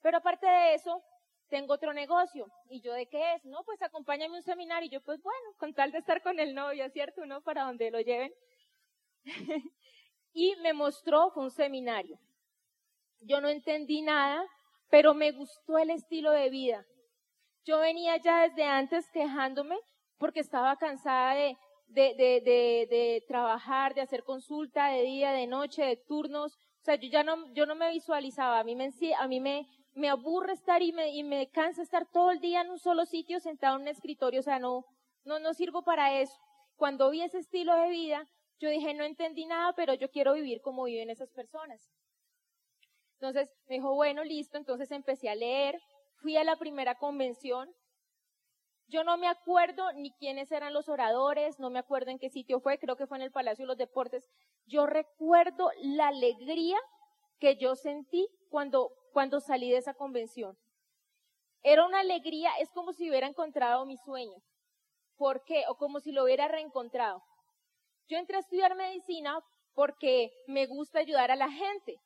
Pero 0.02 0.18
aparte 0.18 0.48
de 0.48 0.74
eso, 0.74 1.04
tengo 1.50 1.74
otro 1.74 1.94
negocio. 1.94 2.48
¿Y 2.70 2.82
yo 2.82 2.94
de 2.94 3.08
qué 3.08 3.34
es? 3.36 3.46
No, 3.46 3.64
pues 3.64 3.82
acompáñame 3.82 4.36
a 4.36 4.38
un 4.38 4.44
seminario. 4.44 4.88
Y 4.88 4.90
yo, 4.90 5.02
pues 5.02 5.22
bueno, 5.22 5.54
con 5.58 5.74
tal 5.74 5.92
de 5.92 6.00
estar 6.00 6.22
con 6.22 6.40
el 6.40 6.56
novio, 6.56 6.90
¿cierto? 6.90 7.26
¿No? 7.26 7.42
Para 7.42 7.64
donde 7.64 7.92
lo 7.92 8.00
lleven. 8.00 8.34
y 10.36 10.54
me 10.58 10.74
mostró, 10.74 11.32
un 11.38 11.50
seminario. 11.50 12.20
Yo 13.22 13.40
no 13.40 13.48
entendí 13.48 14.02
nada, 14.02 14.46
pero 14.90 15.14
me 15.14 15.32
gustó 15.32 15.78
el 15.78 15.90
estilo 15.90 16.32
de 16.32 16.50
vida. 16.50 16.86
Yo 17.64 17.80
venía 17.80 18.18
ya 18.18 18.42
desde 18.42 18.66
antes 18.66 19.10
quejándome 19.12 19.78
porque 20.18 20.42
estaba 20.42 20.76
cansada 20.76 21.36
de, 21.36 21.58
de, 21.88 22.14
de 22.16 23.24
trabajar, 23.30 23.96
de 23.96 24.02
hacer 24.02 24.24
consulta 24.24 24.90
de 24.90 25.04
día, 25.04 25.32
de 25.32 25.48
noche, 25.48 25.84
de 25.84 25.96
turnos. 25.96 26.54
O 26.82 26.84
sea, 26.84 26.96
yo 26.96 27.08
ya 27.10 27.24
no, 27.24 27.52
yo 27.54 27.66
no 27.66 27.76
me 27.76 27.90
visualizaba. 27.92 28.60
A 28.60 28.64
mí 28.66 28.76
me, 28.76 28.92
a 29.18 29.28
mí 29.30 29.40
me, 29.40 29.66
me 29.94 30.10
aburre 30.10 30.52
estar 30.52 30.84
y 30.84 30.92
me, 30.92 31.16
y 31.16 31.24
me 31.24 31.50
cansa 31.50 31.82
estar 31.82 32.06
todo 32.12 32.32
el 32.32 32.42
día 32.42 32.60
en 32.60 32.72
un 32.72 32.80
solo 32.80 33.06
sitio 33.06 33.40
sentado 33.40 33.78
en 33.78 33.84
un 33.84 33.88
escritorio. 33.88 34.42
O 34.42 34.44
sea, 34.44 34.60
no, 34.60 34.84
no, 35.24 35.40
no 35.40 35.54
sirvo 35.54 35.82
para 35.84 36.20
eso. 36.20 36.38
Cuando 36.76 37.10
vi 37.10 37.22
ese 37.22 37.40
estilo 37.40 37.74
de 37.78 37.88
vida, 37.88 38.28
yo 38.60 38.70
dije, 38.70 38.94
no 38.94 39.04
entendí 39.04 39.46
nada, 39.46 39.74
pero 39.74 39.94
yo 39.94 40.10
quiero 40.10 40.34
vivir 40.34 40.62
como 40.62 40.86
viven 40.86 41.10
esas 41.10 41.32
personas. 41.32 41.92
Entonces 43.20 43.50
me 43.68 43.76
dijo, 43.76 43.94
bueno, 43.94 44.24
listo. 44.24 44.58
Entonces 44.58 44.92
empecé 44.92 45.30
a 45.30 45.36
leer. 45.36 45.82
Fui 46.18 46.38
a 46.38 46.44
la 46.44 46.56
primera 46.56 46.96
convención. 46.96 47.74
Yo 48.88 49.04
no 49.04 49.18
me 49.18 49.28
acuerdo 49.28 49.92
ni 49.94 50.12
quiénes 50.14 50.52
eran 50.52 50.74
los 50.74 50.90
oradores, 50.90 51.60
no 51.60 51.72
me 51.72 51.80
acuerdo 51.80 52.12
en 52.12 52.20
qué 52.20 52.30
sitio 52.30 52.60
fue, 52.60 52.78
creo 52.78 52.96
que 52.96 53.08
fue 53.08 53.18
en 53.18 53.24
el 53.24 53.32
Palacio 53.32 53.64
de 53.64 53.68
los 53.68 53.78
Deportes. 53.78 54.30
Yo 54.68 54.86
recuerdo 54.86 55.72
la 55.82 56.10
alegría 56.10 56.78
que 57.40 57.56
yo 57.58 57.76
sentí 57.76 58.28
cuando, 58.50 58.92
cuando 59.12 59.40
salí 59.40 59.72
de 59.72 59.78
esa 59.78 59.96
convención. 59.96 60.56
Era 61.64 61.84
una 61.84 62.02
alegría, 62.02 62.52
es 62.60 62.70
como 62.70 62.94
si 62.94 63.10
hubiera 63.10 63.26
encontrado 63.26 63.88
mi 63.88 63.98
sueño. 63.98 64.38
¿Por 65.18 65.44
qué? 65.46 65.64
O 65.68 65.76
como 65.78 66.00
si 66.00 66.12
lo 66.12 66.24
hubiera 66.24 66.48
reencontrado. 66.48 67.24
Yo 68.08 68.18
entré 68.18 68.38
a 68.38 68.40
estudiar 68.40 68.76
medicina 68.76 69.40
porque 69.74 70.32
me 70.48 70.66
gusta 70.68 71.00
ayudar 71.00 71.32
a 71.32 71.36
la 71.36 71.50
gente. 71.50 72.00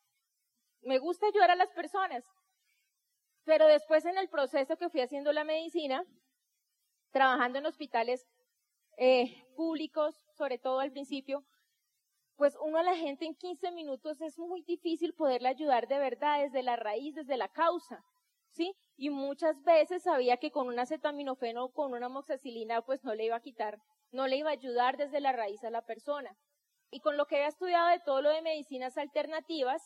Me 0.81 0.97
gusta 0.97 1.27
ayudar 1.27 1.51
a 1.51 1.55
las 1.55 1.71
personas. 1.71 2.23
Pero 3.43 3.67
después 3.67 4.05
en 4.05 4.17
el 4.17 4.29
proceso 4.29 4.77
que 4.77 4.89
fui 4.89 5.01
haciendo 5.01 5.33
la 5.33 5.43
medicina, 5.43 6.03
trabajando 7.11 7.59
en 7.59 7.65
hospitales 7.65 8.25
eh, 8.97 9.45
públicos, 9.55 10.15
sobre 10.37 10.57
todo 10.57 10.79
al 10.79 10.91
principio, 10.91 11.43
pues 12.35 12.55
uno 12.61 12.77
a 12.77 12.83
la 12.83 12.95
gente 12.95 13.25
en 13.25 13.35
15 13.35 13.71
minutos 13.71 14.21
es 14.21 14.37
muy 14.39 14.61
difícil 14.61 15.13
poderle 15.13 15.49
ayudar 15.49 15.87
de 15.87 15.99
verdad 15.99 16.39
desde 16.39 16.63
la 16.63 16.77
raíz, 16.77 17.13
desde 17.15 17.35
la 17.35 17.49
causa, 17.49 18.01
¿sí? 18.51 18.73
Y 18.95 19.09
muchas 19.09 19.61
veces 19.63 20.03
sabía 20.03 20.37
que 20.37 20.51
con 20.51 20.67
un 20.67 20.79
acetaminofeno 20.79 21.65
o 21.65 21.73
con 21.73 21.93
una 21.93 22.07
moxicilina 22.07 22.81
pues 22.81 23.03
no 23.03 23.13
le 23.13 23.25
iba 23.25 23.35
a 23.35 23.41
quitar, 23.41 23.77
no 24.11 24.27
le 24.27 24.37
iba 24.37 24.49
a 24.49 24.53
ayudar 24.53 24.97
desde 24.97 25.19
la 25.19 25.31
raíz 25.31 25.63
a 25.63 25.69
la 25.69 25.81
persona. 25.85 26.35
Y 26.91 26.99
con 27.01 27.17
lo 27.17 27.25
que 27.25 27.35
había 27.35 27.47
estudiado 27.47 27.87
de 27.89 27.99
todo 27.99 28.21
lo 28.21 28.29
de 28.29 28.41
medicinas 28.41 28.97
alternativas, 28.97 29.81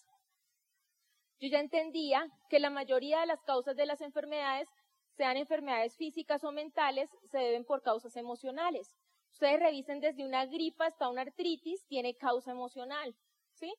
yo 1.39 1.50
ya 1.50 1.60
entendía 1.60 2.25
que 2.50 2.60
la 2.60 2.70
mayoría 2.70 3.20
de 3.20 3.25
las 3.25 3.42
causas 3.44 3.75
de 3.75 3.86
las 3.86 4.01
enfermedades, 4.01 4.70
sean 5.18 5.38
enfermedades 5.38 5.96
físicas 5.98 6.44
o 6.44 6.51
mentales, 6.51 7.10
se 7.30 7.38
deben 7.38 7.65
por 7.65 7.82
causas 7.82 8.15
emocionales. 8.15 8.96
Ustedes 9.32 9.60
revisen 9.60 10.00
desde 10.00 10.25
una 10.25 10.46
gripa 10.46 10.86
hasta 10.86 11.10
una 11.10 11.22
artritis, 11.22 11.86
tiene 11.88 12.15
causa 12.15 12.51
emocional, 12.51 13.15
¿sí? 13.53 13.74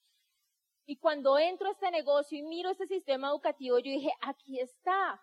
Y 0.87 0.97
cuando 0.99 1.39
entro 1.39 1.69
a 1.69 1.73
este 1.73 1.91
negocio 1.91 2.39
y 2.39 2.43
miro 2.43 2.71
este 2.71 2.87
sistema 2.87 3.29
educativo, 3.29 3.79
yo 3.79 3.91
dije, 3.91 4.13
aquí 4.21 4.61
está. 4.61 5.21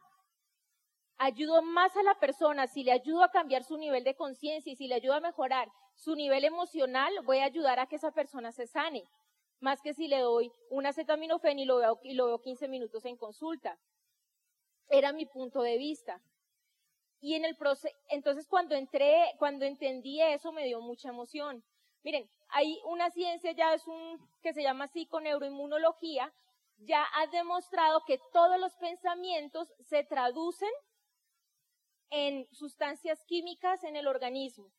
Ayudo 1.24 1.62
más 1.62 1.96
a 1.96 2.02
la 2.02 2.16
persona, 2.16 2.66
si 2.66 2.84
le 2.84 2.92
ayudo 2.92 3.24
a 3.24 3.30
cambiar 3.30 3.64
su 3.64 3.78
nivel 3.78 4.04
de 4.04 4.16
conciencia 4.16 4.74
y 4.74 4.76
si 4.76 4.88
le 4.88 4.96
ayudo 4.96 5.14
a 5.14 5.20
mejorar 5.20 5.72
su 5.94 6.16
nivel 6.16 6.44
emocional, 6.46 7.14
voy 7.26 7.38
a 7.38 7.46
ayudar 7.46 7.80
a 7.80 7.86
que 7.86 7.98
esa 7.98 8.12
persona 8.12 8.52
se 8.52 8.66
sane. 8.66 9.04
Más 9.60 9.84
que 9.84 9.94
si 9.94 10.08
le 10.08 10.18
doy 10.18 10.52
un 10.72 10.88
acetaminofén 10.88 11.60
y 11.60 11.66
lo 11.66 11.78
veo, 11.78 12.00
y 12.02 12.16
lo 12.16 12.26
veo 12.26 12.42
15 12.42 12.68
minutos 12.68 13.06
en 13.06 13.18
consulta. 13.18 13.78
Era 14.90 15.14
mi 15.14 15.28
punto 15.28 15.62
de 15.62 15.78
vista. 15.78 16.20
Y 17.20 17.36
en 17.36 17.46
el 17.46 17.56
proceso, 17.56 17.96
entonces 18.10 18.48
cuando 18.48 18.74
entré, 18.74 19.36
cuando 19.38 19.66
entendí 19.66 20.20
eso 20.24 20.52
me 20.52 20.66
dio 20.66 20.82
mucha 20.82 21.10
emoción. 21.10 21.64
Miren, 22.02 22.28
hay 22.50 22.82
una 22.86 23.12
ciencia 23.12 23.52
ya 23.52 23.76
es 23.76 23.86
un, 23.86 24.28
que 24.42 24.54
se 24.54 24.64
llama 24.64 24.88
psiconeuroinmunología, 24.88 26.34
ya 26.80 27.06
ha 27.14 27.28
demostrado 27.28 28.04
que 28.08 28.20
todos 28.34 28.60
los 28.60 28.74
pensamientos 28.78 29.72
se 29.86 30.04
traducen 30.04 30.72
en 32.12 32.48
sustancias 32.54 33.24
químicas 33.26 33.84
en 33.84 33.96
el 33.96 34.08
organismo. 34.08 34.72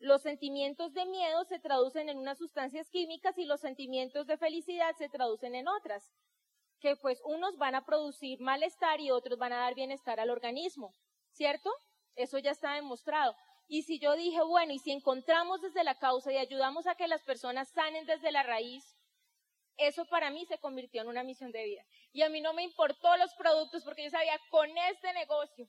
Los 0.00 0.22
sentimientos 0.22 0.92
de 0.92 1.06
miedo 1.06 1.44
se 1.44 1.60
traducen 1.60 2.08
en 2.08 2.18
unas 2.18 2.38
sustancias 2.38 2.90
químicas 2.90 3.38
y 3.38 3.44
los 3.44 3.60
sentimientos 3.60 4.26
de 4.26 4.36
felicidad 4.36 4.94
se 4.98 5.08
traducen 5.08 5.54
en 5.54 5.68
otras, 5.68 6.12
que 6.80 6.96
pues 6.96 7.22
unos 7.24 7.56
van 7.56 7.76
a 7.76 7.84
producir 7.84 8.40
malestar 8.40 9.00
y 9.00 9.12
otros 9.12 9.38
van 9.38 9.52
a 9.52 9.58
dar 9.58 9.74
bienestar 9.74 10.18
al 10.18 10.30
organismo. 10.30 10.92
¿cierto? 11.34 11.70
Eso 12.16 12.38
ya 12.38 12.52
está 12.52 12.74
demostrado. 12.74 13.36
Y 13.66 13.82
si 13.82 13.98
yo 13.98 14.14
dije, 14.14 14.42
bueno, 14.42 14.72
y 14.72 14.78
si 14.78 14.92
encontramos 14.92 15.60
desde 15.60 15.84
la 15.84 15.98
causa 15.98 16.32
y 16.32 16.36
ayudamos 16.36 16.86
a 16.86 16.94
que 16.94 17.08
las 17.08 17.22
personas 17.22 17.68
sanen 17.70 18.06
desde 18.06 18.32
la 18.32 18.42
raíz, 18.42 18.84
eso 19.76 20.04
para 20.06 20.30
mí 20.30 20.46
se 20.46 20.58
convirtió 20.58 21.02
en 21.02 21.08
una 21.08 21.24
misión 21.24 21.50
de 21.50 21.64
vida. 21.64 21.84
Y 22.12 22.22
a 22.22 22.28
mí 22.28 22.40
no 22.40 22.52
me 22.52 22.62
importó 22.62 23.16
los 23.16 23.34
productos 23.34 23.82
porque 23.84 24.04
yo 24.04 24.10
sabía, 24.10 24.38
con 24.50 24.68
este 24.92 25.12
negocio 25.14 25.68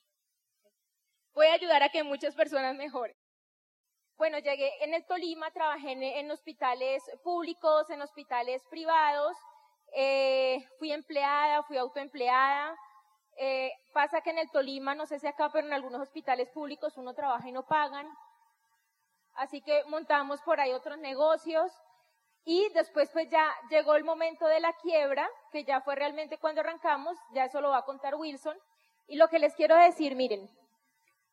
a 1.44 1.54
ayudar 1.54 1.84
a 1.84 1.89
que 1.89 2.04
muchas 2.04 2.36
personas 2.36 2.75
mejoren. 2.75 3.15
Bueno, 4.18 4.39
llegué 4.39 4.72
en 4.84 4.94
el 4.94 5.06
Tolima, 5.06 5.51
trabajé 5.51 5.92
en, 5.92 6.32
hospitales 6.32 7.04
públicos, 7.22 7.89
en 7.89 8.01
hospitales 8.01 8.63
privados, 8.70 9.36
eh, 9.94 10.65
fui 10.80 10.94
empleada, 10.94 11.63
fui 11.63 11.77
autoempleada, 11.77 12.77
eh, 13.38 13.74
pasa 13.94 14.22
que 14.22 14.30
en 14.30 14.38
el 14.38 14.50
Tolima, 14.51 14.96
no 14.96 15.06
sé 15.06 15.20
si 15.20 15.27
acá, 15.27 15.50
pero 15.51 15.68
en 15.68 15.74
algunos 15.74 16.01
hospitales 16.01 16.50
públicos 16.51 16.98
uno 16.98 17.13
trabaja 17.13 17.50
y 17.50 17.51
no 17.51 17.65
pagan. 17.68 18.08
Así 19.36 19.62
que 19.62 19.84
montamos 19.86 20.42
por 20.42 20.62
ahí 20.62 20.72
otros 20.72 20.98
negocios. 21.00 21.72
Y 22.46 22.70
después 22.74 23.10
pues 23.12 23.27
ya 23.30 23.54
llegó 23.70 23.96
el 23.96 24.04
momento 24.04 24.48
de 24.48 24.60
la 24.60 24.72
quiebra, 24.74 25.27
que 25.51 25.65
ya 25.65 25.82
fue 25.82 25.96
realmente 25.96 26.38
cuando 26.38 26.62
arrancamos, 26.62 27.18
ya 27.34 27.46
eso 27.46 27.60
lo 27.60 27.72
va 27.72 27.80
a 27.80 27.86
contar 27.86 28.15
Wilson. 28.15 28.58
Y 29.08 29.18
lo 29.18 29.27
que 29.27 29.39
les 29.39 29.56
quiero 29.56 29.75
decir, 29.75 30.15
miren, 30.15 30.48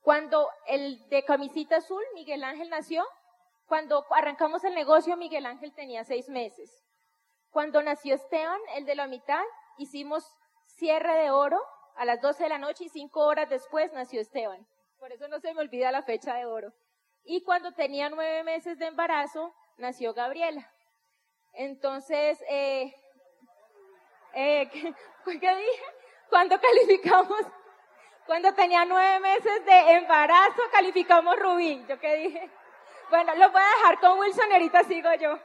cuando 0.03 0.49
el 0.67 1.09
de 1.09 1.25
camisita 1.25 1.77
azul, 1.77 2.03
Miguel 2.15 2.45
Ángel 2.45 2.69
nació, 2.69 3.07
cuando 3.67 4.05
arrancamos 4.11 4.65
el 4.65 4.75
negocio, 4.75 5.17
Miguel 5.17 5.47
Ángel 5.47 5.73
tenía 5.73 6.05
seis 6.05 6.29
meses. 6.29 6.85
Cuando 7.51 7.83
nació 7.83 8.15
Esteban, 8.15 8.61
el 8.75 8.85
de 8.85 8.95
la 8.95 9.07
mitad, 9.07 9.43
hicimos 9.79 10.25
cierre 10.67 11.15
de 11.23 11.31
oro 11.31 11.61
a 11.97 12.05
las 12.05 12.21
12 12.21 12.43
de 12.43 12.49
la 12.49 12.59
noche 12.59 12.85
y 12.85 12.89
cinco 12.89 13.21
horas 13.27 13.49
después 13.49 13.93
nació 13.93 14.21
Esteban. 14.21 14.67
Por 14.99 15.13
eso 15.13 15.29
no 15.29 15.41
se 15.41 15.55
me 15.55 15.61
olvida 15.61 15.93
la 15.93 16.03
fecha 16.03 16.35
de 16.35 16.47
oro. 16.47 16.73
Y 17.25 17.43
cuando 17.45 17.73
tenía 17.73 18.11
nueve 18.11 18.43
meses 18.43 18.79
de 18.79 18.87
embarazo, 18.87 19.55
nació 19.77 20.15
Gabriela. 20.15 20.71
Entonces, 21.53 22.43
eh, 22.49 22.95
eh, 24.35 24.69
¿qué, 25.25 25.33
dije? 25.35 25.83
Cuando 26.29 26.59
calificamos, 26.61 27.41
cuando 28.27 28.53
tenía 28.55 28.85
nueve 28.85 29.21
meses 29.21 29.65
de 29.65 29.93
embarazo, 29.93 30.63
calificamos 30.73 31.37
Rubí. 31.39 31.85
¿Yo 31.89 31.99
qué 31.99 32.17
dije? 32.17 32.51
Bueno, 33.11 33.35
lo 33.35 33.51
voy 33.51 33.61
a 33.61 33.77
dejar 33.77 34.01
con 34.01 34.19
Wilson 34.19 34.53
ahorita 34.53 34.85
sigo 34.85 35.13
yo. 35.15 35.39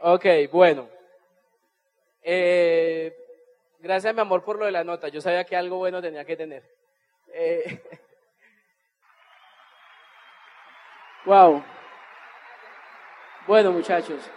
Ok, 0.00 0.24
bueno. 0.52 0.88
Eh, 2.22 3.14
gracias, 3.80 4.14
mi 4.14 4.20
amor, 4.20 4.44
por 4.44 4.58
lo 4.58 4.66
de 4.66 4.72
la 4.72 4.84
nota. 4.84 5.08
Yo 5.08 5.20
sabía 5.20 5.44
que 5.44 5.56
algo 5.56 5.78
bueno 5.78 6.00
tenía 6.00 6.24
que 6.24 6.36
tener. 6.36 6.62
Eh, 7.32 7.82
wow. 11.26 11.62
Bueno, 13.46 13.72
muchachos. 13.72 14.30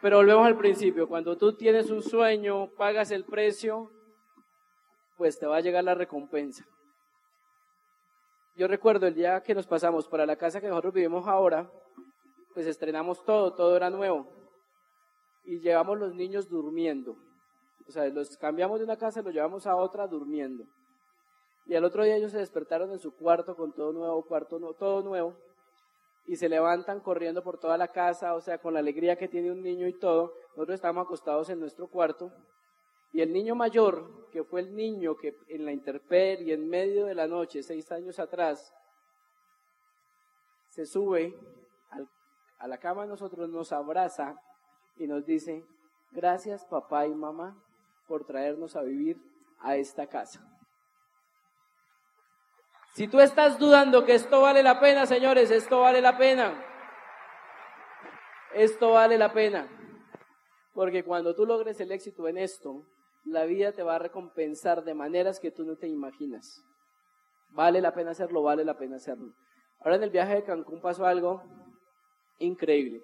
Pero 0.00 0.18
volvemos 0.18 0.46
al 0.46 0.56
principio. 0.56 1.08
Cuando 1.08 1.36
tú 1.36 1.56
tienes 1.56 1.90
un 1.90 2.02
sueño, 2.02 2.70
pagas 2.76 3.10
el 3.10 3.24
precio, 3.24 3.90
pues 5.16 5.38
te 5.38 5.46
va 5.46 5.56
a 5.56 5.60
llegar 5.60 5.84
la 5.84 5.94
recompensa. 5.94 6.64
Yo 8.54 8.66
recuerdo 8.68 9.06
el 9.06 9.14
día 9.14 9.42
que 9.42 9.54
nos 9.54 9.66
pasamos 9.66 10.08
para 10.08 10.26
la 10.26 10.36
casa 10.36 10.60
que 10.60 10.68
nosotros 10.68 10.94
vivimos 10.94 11.26
ahora, 11.26 11.70
pues 12.54 12.66
estrenamos 12.66 13.24
todo, 13.24 13.54
todo 13.54 13.76
era 13.76 13.90
nuevo 13.90 14.38
y 15.48 15.60
llevamos 15.60 15.98
los 15.98 16.14
niños 16.14 16.48
durmiendo. 16.48 17.16
O 17.86 17.90
sea, 17.90 18.06
los 18.08 18.36
cambiamos 18.36 18.78
de 18.78 18.84
una 18.84 18.98
casa 18.98 19.20
y 19.20 19.22
los 19.22 19.32
llevamos 19.32 19.66
a 19.66 19.76
otra 19.76 20.06
durmiendo. 20.06 20.64
Y 21.64 21.74
al 21.74 21.84
otro 21.84 22.04
día 22.04 22.16
ellos 22.16 22.32
se 22.32 22.38
despertaron 22.38 22.92
en 22.92 22.98
su 22.98 23.14
cuarto 23.14 23.56
con 23.56 23.72
todo 23.72 23.92
nuevo, 23.92 24.26
cuarto 24.26 24.58
todo 24.78 25.02
nuevo, 25.02 25.34
y 26.28 26.36
se 26.36 26.48
levantan 26.48 27.00
corriendo 27.00 27.42
por 27.42 27.58
toda 27.58 27.78
la 27.78 27.88
casa, 27.88 28.34
o 28.34 28.40
sea, 28.42 28.58
con 28.58 28.74
la 28.74 28.80
alegría 28.80 29.16
que 29.16 29.28
tiene 29.28 29.50
un 29.50 29.62
niño 29.62 29.88
y 29.88 29.98
todo. 29.98 30.34
Nosotros 30.50 30.74
estamos 30.74 31.06
acostados 31.06 31.48
en 31.48 31.58
nuestro 31.58 31.88
cuarto, 31.88 32.30
y 33.12 33.22
el 33.22 33.32
niño 33.32 33.54
mayor, 33.54 34.28
que 34.30 34.44
fue 34.44 34.60
el 34.60 34.76
niño 34.76 35.16
que 35.16 35.34
en 35.48 35.64
la 35.64 35.72
y 35.72 36.52
en 36.52 36.68
medio 36.68 37.06
de 37.06 37.14
la 37.14 37.26
noche, 37.26 37.62
seis 37.62 37.90
años 37.90 38.18
atrás, 38.18 38.74
se 40.68 40.84
sube 40.84 41.34
a 42.58 42.68
la 42.68 42.76
cama 42.76 43.02
de 43.02 43.08
nosotros, 43.08 43.48
nos 43.48 43.72
abraza 43.72 44.38
y 44.98 45.06
nos 45.06 45.24
dice, 45.24 45.64
gracias 46.12 46.66
papá 46.66 47.06
y 47.06 47.14
mamá 47.14 47.56
por 48.06 48.26
traernos 48.26 48.76
a 48.76 48.82
vivir 48.82 49.16
a 49.60 49.76
esta 49.76 50.06
casa. 50.06 50.57
Si 52.98 53.06
tú 53.06 53.20
estás 53.20 53.60
dudando 53.60 54.04
que 54.04 54.16
esto 54.16 54.40
vale 54.40 54.60
la 54.60 54.80
pena, 54.80 55.06
señores, 55.06 55.52
esto 55.52 55.82
vale 55.82 56.02
la 56.02 56.18
pena. 56.18 56.64
Esto 58.52 58.90
vale 58.90 59.16
la 59.16 59.32
pena. 59.32 59.68
Porque 60.74 61.04
cuando 61.04 61.36
tú 61.36 61.46
logres 61.46 61.78
el 61.78 61.92
éxito 61.92 62.26
en 62.26 62.38
esto, 62.38 62.82
la 63.24 63.44
vida 63.44 63.70
te 63.70 63.84
va 63.84 63.94
a 63.94 64.00
recompensar 64.00 64.82
de 64.82 64.94
maneras 64.94 65.38
que 65.38 65.52
tú 65.52 65.64
no 65.64 65.76
te 65.76 65.86
imaginas. 65.86 66.60
Vale 67.50 67.80
la 67.80 67.94
pena 67.94 68.10
hacerlo, 68.10 68.42
vale 68.42 68.64
la 68.64 68.76
pena 68.76 68.96
hacerlo. 68.96 69.32
Ahora 69.78 69.94
en 69.94 70.02
el 70.02 70.10
viaje 70.10 70.34
de 70.34 70.42
Cancún 70.42 70.80
pasó 70.80 71.06
algo 71.06 71.44
increíble 72.40 73.00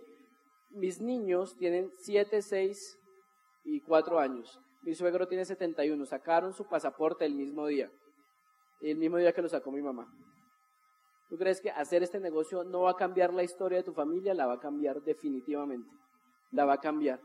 mis 0.74 1.00
niños 1.00 1.56
tienen 1.56 1.90
7, 2.00 2.42
6 2.42 2.98
y 3.64 3.80
4 3.82 4.18
años. 4.18 4.60
Mi 4.82 4.94
suegro 4.94 5.28
tiene 5.28 5.44
71. 5.44 6.04
Sacaron 6.04 6.52
su 6.52 6.66
pasaporte 6.66 7.24
el 7.24 7.34
mismo 7.34 7.66
día. 7.66 7.90
El 8.80 8.96
mismo 8.98 9.16
día 9.16 9.32
que 9.32 9.42
lo 9.42 9.48
sacó 9.48 9.70
mi 9.70 9.82
mamá. 9.82 10.06
¿Tú 11.28 11.38
crees 11.38 11.60
que 11.60 11.70
hacer 11.70 12.02
este 12.02 12.20
negocio 12.20 12.64
no 12.64 12.82
va 12.82 12.92
a 12.92 12.96
cambiar 12.96 13.32
la 13.32 13.42
historia 13.42 13.78
de 13.78 13.84
tu 13.84 13.92
familia? 13.92 14.34
La 14.34 14.46
va 14.46 14.54
a 14.54 14.60
cambiar 14.60 15.02
definitivamente. 15.02 15.90
La 16.52 16.64
va 16.64 16.74
a 16.74 16.80
cambiar. 16.80 17.20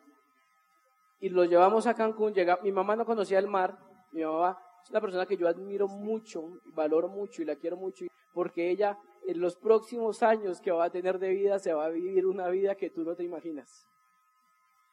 Y 1.20 1.29
lo 1.29 1.44
llevamos 1.44 1.86
a 1.86 1.94
Cancún. 1.94 2.34
Llega, 2.34 2.60
mi 2.63 2.72
mamá 2.72 2.96
no 2.96 3.06
conocía 3.06 3.39
el 3.39 3.48
mar. 3.48 3.77
Mi 4.12 4.24
mamá 4.24 4.58
es 4.84 4.89
una 4.89 5.01
persona 5.01 5.25
que 5.25 5.38
yo 5.38 5.48
admiro 5.48 5.88
mucho, 5.88 6.60
valoro 6.74 7.10
mucho 7.10 7.41
y 7.41 7.46
la 7.46 7.56
quiero 7.56 7.75
mucho. 7.75 8.06
Porque 8.34 8.70
ella 8.72 8.98
en 9.27 9.39
los 9.41 9.58
próximos 9.58 10.24
años 10.24 10.62
que 10.62 10.72
va 10.72 10.86
a 10.86 10.89
tener 10.89 11.20
de 11.20 11.29
vida 11.29 11.60
se 11.60 11.74
va 11.74 11.86
a 11.86 11.89
vivir 11.89 12.25
una 12.25 12.48
vida 12.50 12.75
que 12.75 12.89
tú 12.89 13.03
no 13.03 13.15
te 13.15 13.24
imaginas. 13.24 13.86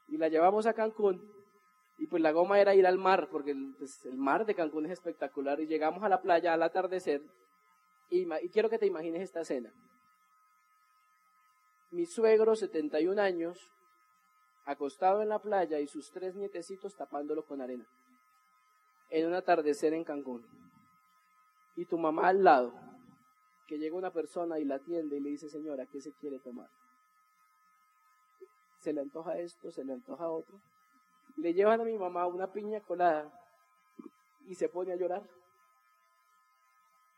Y 0.09 0.19
la 0.19 0.29
llevamos 0.29 0.67
a 0.67 0.75
Cancún 0.75 1.23
y 1.99 2.07
pues 2.07 2.23
la 2.23 2.33
goma 2.33 2.61
era 2.61 2.75
ir 2.75 2.87
al 2.87 2.99
mar, 2.99 3.29
porque 3.31 3.53
el, 3.53 3.75
pues, 3.79 4.05
mar 4.15 4.45
de 4.47 4.55
Cancún 4.55 4.87
es 4.87 4.93
espectacular 4.93 5.61
y 5.61 5.67
llegamos 5.67 6.03
a 6.03 6.09
la 6.09 6.21
playa 6.21 6.53
al 6.53 6.63
atardecer 6.63 7.23
y, 8.11 8.27
y 8.43 8.49
quiero 8.51 8.69
que 8.69 8.79
te 8.79 8.87
imagines 8.87 9.23
esta 9.23 9.41
escena. 9.41 9.73
Mi 11.91 12.05
suegro, 12.05 12.55
71 12.55 13.21
años, 13.21 13.73
acostado 14.65 15.23
en 15.23 15.29
la 15.29 15.39
playa 15.39 15.81
y 15.81 15.87
sus 15.87 16.11
tres 16.11 16.35
nietecitos 16.35 16.97
tapándolo 16.97 17.45
con 17.47 17.61
arena. 17.61 17.87
En 19.09 19.27
un 19.27 19.35
atardecer 19.35 19.95
en 19.95 20.05
Cancún. 20.05 20.45
Y 21.77 21.87
tu 21.87 21.97
mamá 21.97 22.29
al 22.29 22.43
lado, 22.43 22.75
que 23.67 23.79
llega 23.79 23.97
una 23.97 24.13
persona 24.13 24.59
y 24.59 24.65
la 24.65 24.77
atiende 24.77 25.17
y 25.17 25.21
le 25.21 25.31
dice, 25.31 25.49
señora, 25.49 25.87
¿qué 25.87 26.01
se 26.01 26.13
quiere 26.13 26.39
tomar? 26.41 26.69
se 28.87 28.93
le 28.93 29.01
antoja 29.01 29.37
esto, 29.39 29.73
se 29.73 29.85
le 29.85 29.95
antoja 29.95 30.29
otro. 30.29 30.61
Le 31.37 31.53
llevan 31.53 31.81
a 31.81 31.85
mi 31.85 31.97
mamá 31.99 32.27
una 32.27 32.53
piña 32.53 32.81
colada 32.81 33.33
y 34.47 34.55
se 34.55 34.69
pone 34.69 34.93
a 34.93 34.97
llorar. 34.97 35.23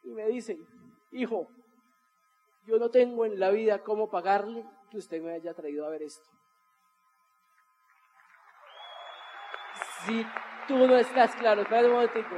Y 0.03 0.11
me 0.11 0.27
dice, 0.27 0.59
hijo, 1.13 1.49
yo 2.65 2.79
no 2.79 2.91
tengo 2.91 3.25
en 3.25 3.39
la 3.39 3.51
vida 3.51 3.83
cómo 3.83 4.11
pagarle 4.11 4.65
que 4.91 4.99
usted 4.99 5.23
me 5.23 5.33
haya 5.33 5.55
traído 5.55 5.87
a 5.87 5.91
ver 5.91 6.03
esto. 6.03 6.29
Si 10.05 10.27
tú 10.67 10.77
no 10.87 10.97
estás 10.97 11.35
claro, 11.37 11.63
espérate 11.63 11.89
un 11.89 11.95
momentico. 11.95 12.37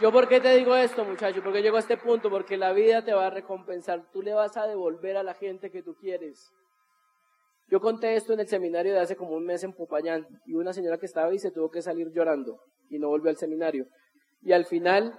Yo 0.00 0.12
por 0.12 0.28
qué 0.28 0.40
te 0.40 0.54
digo 0.56 0.76
esto, 0.76 1.04
muchacho, 1.04 1.42
porque 1.42 1.62
llego 1.62 1.76
a 1.76 1.80
este 1.80 1.96
punto, 1.96 2.30
porque 2.30 2.56
la 2.56 2.72
vida 2.72 3.04
te 3.04 3.12
va 3.12 3.26
a 3.26 3.30
recompensar, 3.30 4.08
tú 4.12 4.22
le 4.22 4.32
vas 4.32 4.56
a 4.56 4.66
devolver 4.66 5.16
a 5.16 5.24
la 5.24 5.34
gente 5.34 5.72
que 5.72 5.82
tú 5.82 5.96
quieres. 5.96 6.52
Yo 7.70 7.80
conté 7.80 8.16
esto 8.16 8.32
en 8.32 8.40
el 8.40 8.48
seminario 8.48 8.94
de 8.94 9.00
hace 9.00 9.16
como 9.16 9.32
un 9.32 9.44
mes 9.44 9.62
en 9.62 9.74
Popayán 9.74 10.26
y 10.46 10.54
una 10.54 10.72
señora 10.72 10.98
que 10.98 11.06
estaba 11.06 11.28
ahí 11.28 11.38
se 11.38 11.50
tuvo 11.50 11.70
que 11.70 11.82
salir 11.82 12.10
llorando 12.12 12.58
y 12.88 12.98
no 12.98 13.08
volvió 13.08 13.30
al 13.30 13.36
seminario. 13.36 13.86
Y 14.40 14.52
al 14.52 14.64
final 14.64 15.18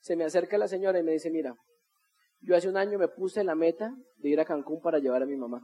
se 0.00 0.16
me 0.16 0.24
acerca 0.24 0.58
la 0.58 0.68
señora 0.68 1.00
y 1.00 1.02
me 1.02 1.12
dice, 1.12 1.30
mira, 1.30 1.54
yo 2.40 2.56
hace 2.56 2.68
un 2.68 2.76
año 2.76 2.98
me 2.98 3.08
puse 3.08 3.42
la 3.44 3.54
meta 3.54 3.92
de 4.18 4.28
ir 4.28 4.40
a 4.40 4.44
Cancún 4.44 4.80
para 4.80 4.98
llevar 4.98 5.22
a 5.22 5.26
mi 5.26 5.36
mamá 5.36 5.60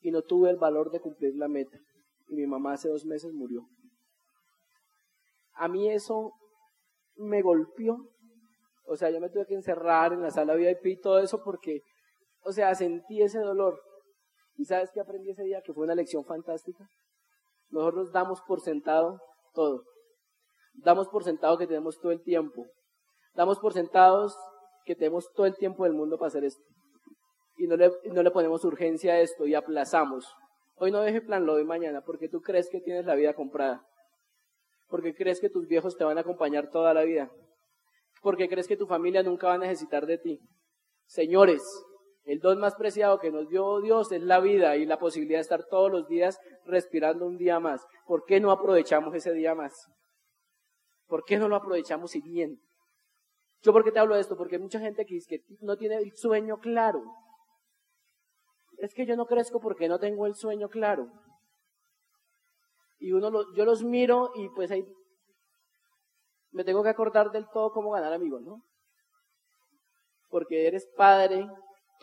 y 0.00 0.10
no 0.10 0.22
tuve 0.22 0.50
el 0.50 0.56
valor 0.56 0.90
de 0.90 1.00
cumplir 1.00 1.34
la 1.36 1.48
meta 1.48 1.78
y 2.28 2.36
mi 2.36 2.46
mamá 2.46 2.74
hace 2.74 2.88
dos 2.88 3.04
meses 3.04 3.32
murió. 3.32 3.66
A 5.54 5.68
mí 5.68 5.90
eso 5.90 6.32
me 7.16 7.42
golpeó. 7.42 7.96
O 8.86 8.96
sea, 8.96 9.10
yo 9.10 9.20
me 9.20 9.30
tuve 9.30 9.46
que 9.46 9.54
encerrar 9.54 10.12
en 10.12 10.20
la 10.20 10.30
sala 10.30 10.54
VIP 10.54 10.86
y 10.86 11.00
todo 11.00 11.18
eso 11.18 11.42
porque, 11.42 11.80
o 12.44 12.52
sea, 12.52 12.74
sentí 12.74 13.22
ese 13.22 13.38
dolor. 13.38 13.80
¿Y 14.56 14.64
sabes 14.64 14.90
qué 14.92 15.00
aprendí 15.00 15.30
ese 15.30 15.42
día? 15.42 15.62
Que 15.62 15.72
fue 15.72 15.84
una 15.84 15.94
lección 15.94 16.24
fantástica. 16.24 16.86
Nosotros 17.70 18.12
damos 18.12 18.40
por 18.46 18.60
sentado 18.60 19.20
todo. 19.52 19.84
Damos 20.74 21.08
por 21.08 21.24
sentado 21.24 21.58
que 21.58 21.66
tenemos 21.66 21.98
todo 21.98 22.12
el 22.12 22.22
tiempo. 22.22 22.66
Damos 23.34 23.58
por 23.58 23.72
sentados 23.72 24.36
que 24.84 24.94
tenemos 24.94 25.30
todo 25.32 25.46
el 25.46 25.56
tiempo 25.56 25.84
del 25.84 25.94
mundo 25.94 26.18
para 26.18 26.28
hacer 26.28 26.44
esto. 26.44 26.62
Y 27.56 27.66
no 27.66 27.76
le, 27.76 27.90
no 28.04 28.22
le 28.22 28.30
ponemos 28.30 28.64
urgencia 28.64 29.14
a 29.14 29.20
esto 29.20 29.46
y 29.46 29.54
aplazamos. 29.54 30.26
Hoy 30.76 30.90
no 30.90 31.00
deje 31.00 31.20
plan, 31.20 31.46
lo 31.46 31.54
doy 31.54 31.64
mañana, 31.64 32.02
porque 32.02 32.28
tú 32.28 32.40
crees 32.40 32.68
que 32.68 32.80
tienes 32.80 33.06
la 33.06 33.14
vida 33.14 33.34
comprada. 33.34 33.84
Porque 34.88 35.14
crees 35.14 35.40
que 35.40 35.48
tus 35.48 35.66
viejos 35.66 35.96
te 35.96 36.04
van 36.04 36.18
a 36.18 36.22
acompañar 36.22 36.68
toda 36.70 36.92
la 36.94 37.02
vida. 37.02 37.30
Porque 38.22 38.48
crees 38.48 38.66
que 38.66 38.76
tu 38.76 38.86
familia 38.86 39.22
nunca 39.22 39.48
va 39.48 39.54
a 39.54 39.58
necesitar 39.58 40.06
de 40.06 40.18
ti. 40.18 40.40
Señores, 41.06 41.62
el 42.24 42.40
don 42.40 42.58
más 42.58 42.74
preciado 42.74 43.18
que 43.18 43.30
nos 43.30 43.48
dio 43.48 43.80
Dios 43.80 44.10
es 44.10 44.22
la 44.22 44.40
vida 44.40 44.76
y 44.76 44.86
la 44.86 44.98
posibilidad 44.98 45.38
de 45.38 45.42
estar 45.42 45.64
todos 45.66 45.90
los 45.90 46.08
días 46.08 46.38
respirando 46.64 47.26
un 47.26 47.36
día 47.36 47.60
más. 47.60 47.86
¿Por 48.06 48.24
qué 48.24 48.40
no 48.40 48.50
aprovechamos 48.50 49.14
ese 49.14 49.32
día 49.32 49.54
más? 49.54 49.88
¿Por 51.06 51.24
qué 51.24 51.36
no 51.36 51.48
lo 51.48 51.56
aprovechamos 51.56 52.16
y 52.16 52.22
bien? 52.22 52.58
¿Yo 53.62 53.72
por 53.72 53.84
qué 53.84 53.92
te 53.92 53.98
hablo 53.98 54.14
de 54.14 54.22
esto? 54.22 54.36
Porque 54.36 54.56
hay 54.56 54.62
mucha 54.62 54.80
gente 54.80 55.04
que, 55.04 55.18
que 55.28 55.42
no 55.60 55.76
tiene 55.76 55.96
el 55.96 56.12
sueño 56.16 56.58
claro. 56.58 57.02
Es 58.78 58.94
que 58.94 59.06
yo 59.06 59.16
no 59.16 59.26
crezco 59.26 59.60
porque 59.60 59.88
no 59.88 59.98
tengo 59.98 60.26
el 60.26 60.34
sueño 60.34 60.68
claro. 60.68 61.08
Y 62.98 63.12
uno 63.12 63.30
yo 63.54 63.64
los 63.66 63.82
miro 63.82 64.32
y 64.34 64.48
pues 64.50 64.70
ahí 64.70 64.84
me 66.52 66.64
tengo 66.64 66.82
que 66.82 66.88
acordar 66.88 67.30
del 67.32 67.48
todo 67.50 67.72
cómo 67.72 67.90
ganar 67.90 68.12
amigos, 68.12 68.40
¿no? 68.42 68.62
Porque 70.30 70.66
eres 70.66 70.86
padre, 70.96 71.46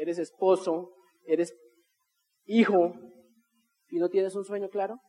eres 0.02 0.18
esposo, 0.18 0.90
eres 1.26 1.56
hijo 2.46 2.94
y 3.90 4.00
no 4.00 4.10
tienes 4.10 4.36
un 4.36 4.44
sueño 4.44 4.68
claro. 4.70 5.00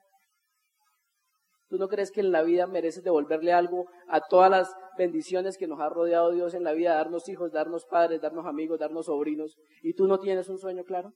¿Tú 1.68 1.78
no 1.78 1.88
crees 1.88 2.12
que 2.12 2.20
en 2.20 2.30
la 2.30 2.42
vida 2.42 2.66
mereces 2.66 3.02
devolverle 3.02 3.54
algo 3.54 3.86
a 4.08 4.20
todas 4.20 4.50
las 4.50 4.70
bendiciones 4.98 5.56
que 5.56 5.66
nos 5.66 5.80
ha 5.80 5.88
rodeado 5.88 6.30
Dios 6.32 6.52
en 6.52 6.64
la 6.64 6.74
vida, 6.74 6.94
darnos 6.94 7.26
hijos, 7.30 7.52
darnos 7.52 7.86
padres, 7.86 8.20
darnos 8.20 8.44
amigos, 8.44 8.78
darnos 8.78 9.06
sobrinos, 9.06 9.56
y 9.82 9.94
tú 9.94 10.06
no 10.06 10.18
tienes 10.18 10.50
un 10.50 10.58
sueño 10.58 10.84
claro? 10.84 11.14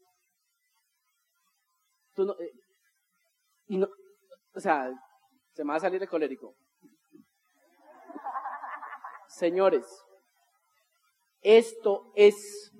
Tú 2.15 2.25
no, 2.25 2.33
eh, 2.41 2.53
y 3.67 3.77
no, 3.77 3.89
o 4.55 4.61
sea, 4.61 4.91
se 5.53 5.65
me 5.65 5.73
va 5.73 5.77
a 5.77 5.81
salir 5.81 6.01
el 6.01 6.09
colérico. 6.09 6.55
Señores, 9.29 9.85
esto 11.43 12.11
es 12.15 12.73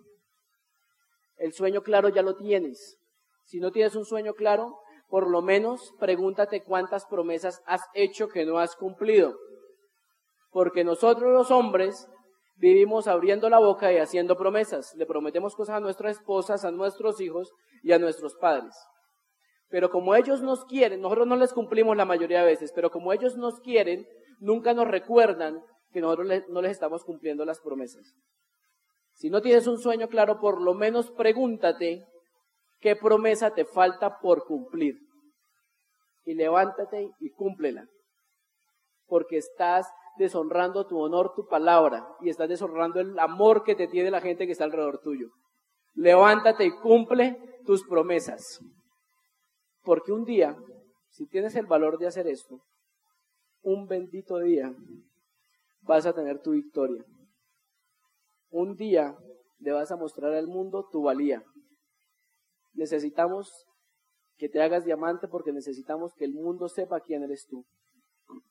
el 1.37 1.53
sueño 1.53 1.83
claro 1.83 2.09
ya 2.09 2.23
lo 2.23 2.37
tienes. 2.37 2.99
Si 3.45 3.61
no 3.61 3.71
tienes 3.71 3.95
un 3.97 4.05
sueño 4.05 4.35
claro, 4.35 4.79
por 5.09 5.29
lo 5.31 5.43
menos 5.43 5.95
pregúntate 5.99 6.63
cuántas 6.63 7.07
promesas 7.07 7.63
has 7.67 7.83
hecho 7.95 8.29
que 8.29 8.45
no 8.45 8.59
has 8.59 8.75
cumplido. 8.77 9.37
Porque 10.51 10.85
nosotros 10.85 11.33
los 11.33 11.51
hombres 11.51 12.09
vivimos 12.57 13.07
abriendo 13.07 13.49
la 13.49 13.59
boca 13.59 13.93
y 13.93 13.99
haciendo 13.99 14.37
promesas. 14.37 14.95
Le 14.97 15.07
prometemos 15.07 15.55
cosas 15.55 15.77
a 15.77 15.81
nuestras 15.81 16.17
esposas, 16.17 16.65
a 16.65 16.71
nuestros 16.71 17.21
hijos 17.21 17.53
y 17.83 17.93
a 17.93 17.99
nuestros 17.99 18.35
padres. 18.35 18.75
Pero 19.69 19.91
como 19.91 20.15
ellos 20.15 20.43
nos 20.43 20.65
quieren, 20.65 21.01
nosotros 21.01 21.27
no 21.27 21.37
les 21.37 21.53
cumplimos 21.53 21.97
la 21.97 22.05
mayoría 22.05 22.41
de 22.41 22.47
veces, 22.47 22.73
pero 22.75 22.91
como 22.91 23.13
ellos 23.13 23.37
nos 23.37 23.61
quieren, 23.61 24.07
nunca 24.39 24.75
nos 24.75 24.89
recuerdan 24.89 25.61
que 25.93 26.01
nosotros 26.01 26.45
no 26.49 26.63
les 26.63 26.73
estamos 26.73 27.05
cumpliendo 27.05 27.45
las 27.45 27.61
promesas. 27.61 28.15
Si 29.17 29.31
no 29.31 29.41
tienes 29.41 29.67
un 29.67 29.79
sueño 29.79 30.09
claro, 30.09 30.39
por 30.39 30.61
lo 30.61 30.75
menos 30.75 31.11
pregúntate 31.11 32.05
qué 32.81 32.97
promesa 32.97 33.55
te 33.55 33.65
falta 33.65 34.19
por 34.19 34.45
cumplir. 34.45 34.99
Y 36.25 36.35
levántate 36.35 37.09
y 37.19 37.31
cúmplela. 37.31 37.87
Porque 39.07 39.39
estás 39.39 39.87
deshonrando 40.19 40.87
tu 40.87 40.99
honor, 40.99 41.33
tu 41.35 41.47
palabra, 41.47 42.07
y 42.21 42.29
estás 42.29 42.51
deshonrando 42.51 43.01
el 43.01 43.19
amor 43.19 43.65
que 43.65 43.75
te 43.75 43.89
tiene 43.89 44.11
la 44.11 44.21
gente 44.21 44.45
que 44.45 44.53
está 44.53 44.65
alrededor 44.65 45.01
tuyo. 45.01 45.29
Levántate 45.95 46.67
y 46.67 46.77
cumple 46.77 47.39
tus 47.65 47.87
promesas. 47.87 48.61
Porque 49.83 50.13
un 50.13 50.25
día, 50.25 50.55
si 51.09 51.27
tienes 51.27 51.57
el 51.57 51.65
valor 51.65 51.99
de 51.99 52.09
hacer 52.09 52.27
esto, 52.27 52.61
un 53.63 53.87
bendito 53.87 54.39
día 54.41 54.75
vas 55.81 56.05
a 56.05 56.13
tener 56.13 56.43
tu 56.43 56.51
victoria. 56.51 57.03
Un 58.51 58.75
día 58.75 59.17
le 59.59 59.73
vas 59.73 59.91
a 59.91 59.97
mostrar 59.97 60.33
al 60.33 60.47
mundo 60.47 60.89
tu 60.91 61.03
valía. 61.03 61.43
Necesitamos 62.75 63.67
que 64.37 64.49
te 64.49 64.61
hagas 64.61 64.85
diamante 64.85 65.29
porque 65.29 65.53
necesitamos 65.53 66.13
que 66.15 66.25
el 66.25 66.35
mundo 66.35 66.69
sepa 66.69 67.01
quién 67.01 67.23
eres 67.23 67.47
tú. 67.49 67.65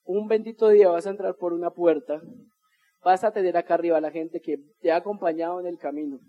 Un 0.03 0.27
bendito 0.27 0.69
día 0.69 0.89
vas 0.89 1.05
a 1.05 1.11
entrar 1.11 1.35
por 1.35 1.53
una 1.53 1.69
puerta, 1.69 2.21
vas 3.03 3.23
a 3.23 3.31
tener 3.31 3.55
acá 3.57 3.75
arriba 3.75 3.97
a 3.97 4.01
la 4.01 4.11
gente 4.11 4.41
que 4.41 4.57
te 4.79 4.91
ha 4.91 4.97
acompañado 4.97 5.59
en 5.59 5.67
el 5.67 5.77
camino. 5.77 6.19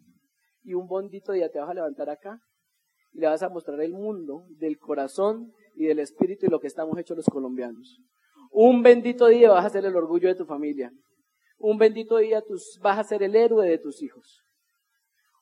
Y 0.62 0.74
un 0.74 0.88
bendito 0.88 1.32
día 1.32 1.50
te 1.50 1.58
vas 1.58 1.70
a 1.70 1.74
levantar 1.74 2.10
acá 2.10 2.38
y 3.12 3.20
le 3.20 3.28
vas 3.28 3.42
a 3.42 3.48
mostrar 3.48 3.80
el 3.80 3.92
mundo 3.92 4.44
del 4.58 4.78
corazón 4.78 5.52
y 5.74 5.86
del 5.86 6.00
espíritu 6.00 6.46
y 6.46 6.50
lo 6.50 6.60
que 6.60 6.66
estamos 6.66 6.98
hechos 6.98 7.16
los 7.16 7.26
colombianos. 7.26 7.98
Un 8.50 8.82
bendito 8.82 9.26
día 9.26 9.50
vas 9.50 9.64
a 9.64 9.70
ser 9.70 9.84
el 9.84 9.96
orgullo 9.96 10.28
de 10.28 10.34
tu 10.34 10.44
familia. 10.44 10.92
Un 11.58 11.78
bendito 11.78 12.18
día 12.18 12.42
vas 12.80 12.98
a 12.98 13.04
ser 13.04 13.22
el 13.22 13.34
héroe 13.34 13.68
de 13.68 13.78
tus 13.78 14.02
hijos. 14.02 14.42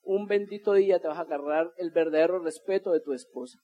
Un 0.03 0.27
bendito 0.27 0.74
día 0.74 1.00
te 1.00 1.09
vas 1.09 1.18
a 1.18 1.22
agarrar 1.22 1.72
el 1.77 1.90
verdadero 1.90 2.38
respeto 2.38 2.92
de 2.92 3.00
tu 3.00 3.12
esposa. 3.12 3.59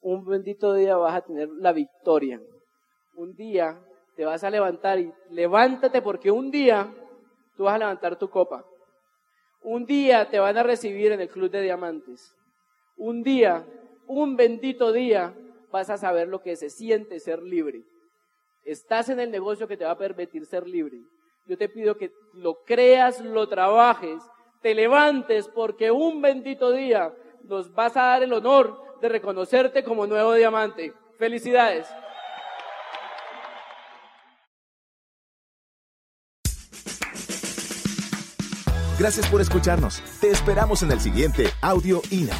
Un 0.00 0.24
bendito 0.24 0.74
día 0.74 0.96
vas 0.96 1.14
a 1.14 1.20
tener 1.22 1.48
la 1.48 1.72
victoria. 1.72 2.40
Un 3.14 3.34
día 3.34 3.80
te 4.16 4.24
vas 4.24 4.42
a 4.44 4.50
levantar 4.50 4.98
y 4.98 5.12
levántate 5.30 6.02
porque 6.02 6.30
un 6.30 6.50
día 6.50 6.92
tú 7.56 7.64
vas 7.64 7.74
a 7.74 7.78
levantar 7.78 8.18
tu 8.18 8.28
copa. 8.28 8.64
Un 9.62 9.86
día 9.86 10.28
te 10.28 10.38
van 10.38 10.56
a 10.56 10.62
recibir 10.62 11.12
en 11.12 11.20
el 11.20 11.28
club 11.28 11.50
de 11.50 11.62
diamantes 11.62 12.34
un 12.96 13.22
día, 13.22 13.66
un 14.06 14.36
bendito 14.36 14.92
día, 14.92 15.34
vas 15.70 15.90
a 15.90 15.96
saber 15.96 16.28
lo 16.28 16.40
que 16.40 16.56
se 16.56 16.70
siente 16.70 17.18
ser 17.18 17.42
libre. 17.42 17.82
Estás 18.64 19.08
en 19.08 19.20
el 19.20 19.30
negocio 19.30 19.66
que 19.66 19.76
te 19.76 19.84
va 19.84 19.92
a 19.92 19.98
permitir 19.98 20.46
ser 20.46 20.68
libre. 20.68 21.00
Yo 21.46 21.58
te 21.58 21.68
pido 21.68 21.96
que 21.96 22.12
lo 22.32 22.64
creas, 22.64 23.20
lo 23.20 23.48
trabajes, 23.48 24.22
te 24.62 24.74
levantes 24.74 25.48
porque 25.48 25.90
un 25.90 26.22
bendito 26.22 26.70
día 26.72 27.14
nos 27.42 27.72
vas 27.74 27.96
a 27.96 28.04
dar 28.04 28.22
el 28.22 28.32
honor 28.32 28.98
de 29.02 29.08
reconocerte 29.10 29.84
como 29.84 30.06
nuevo 30.06 30.32
diamante. 30.32 30.94
Felicidades. 31.18 31.86
Gracias 38.98 39.28
por 39.28 39.40
escucharnos. 39.40 40.00
Te 40.20 40.30
esperamos 40.30 40.82
en 40.82 40.92
el 40.92 41.00
siguiente 41.00 41.48
Audio 41.60 42.00
INA. 42.10 42.34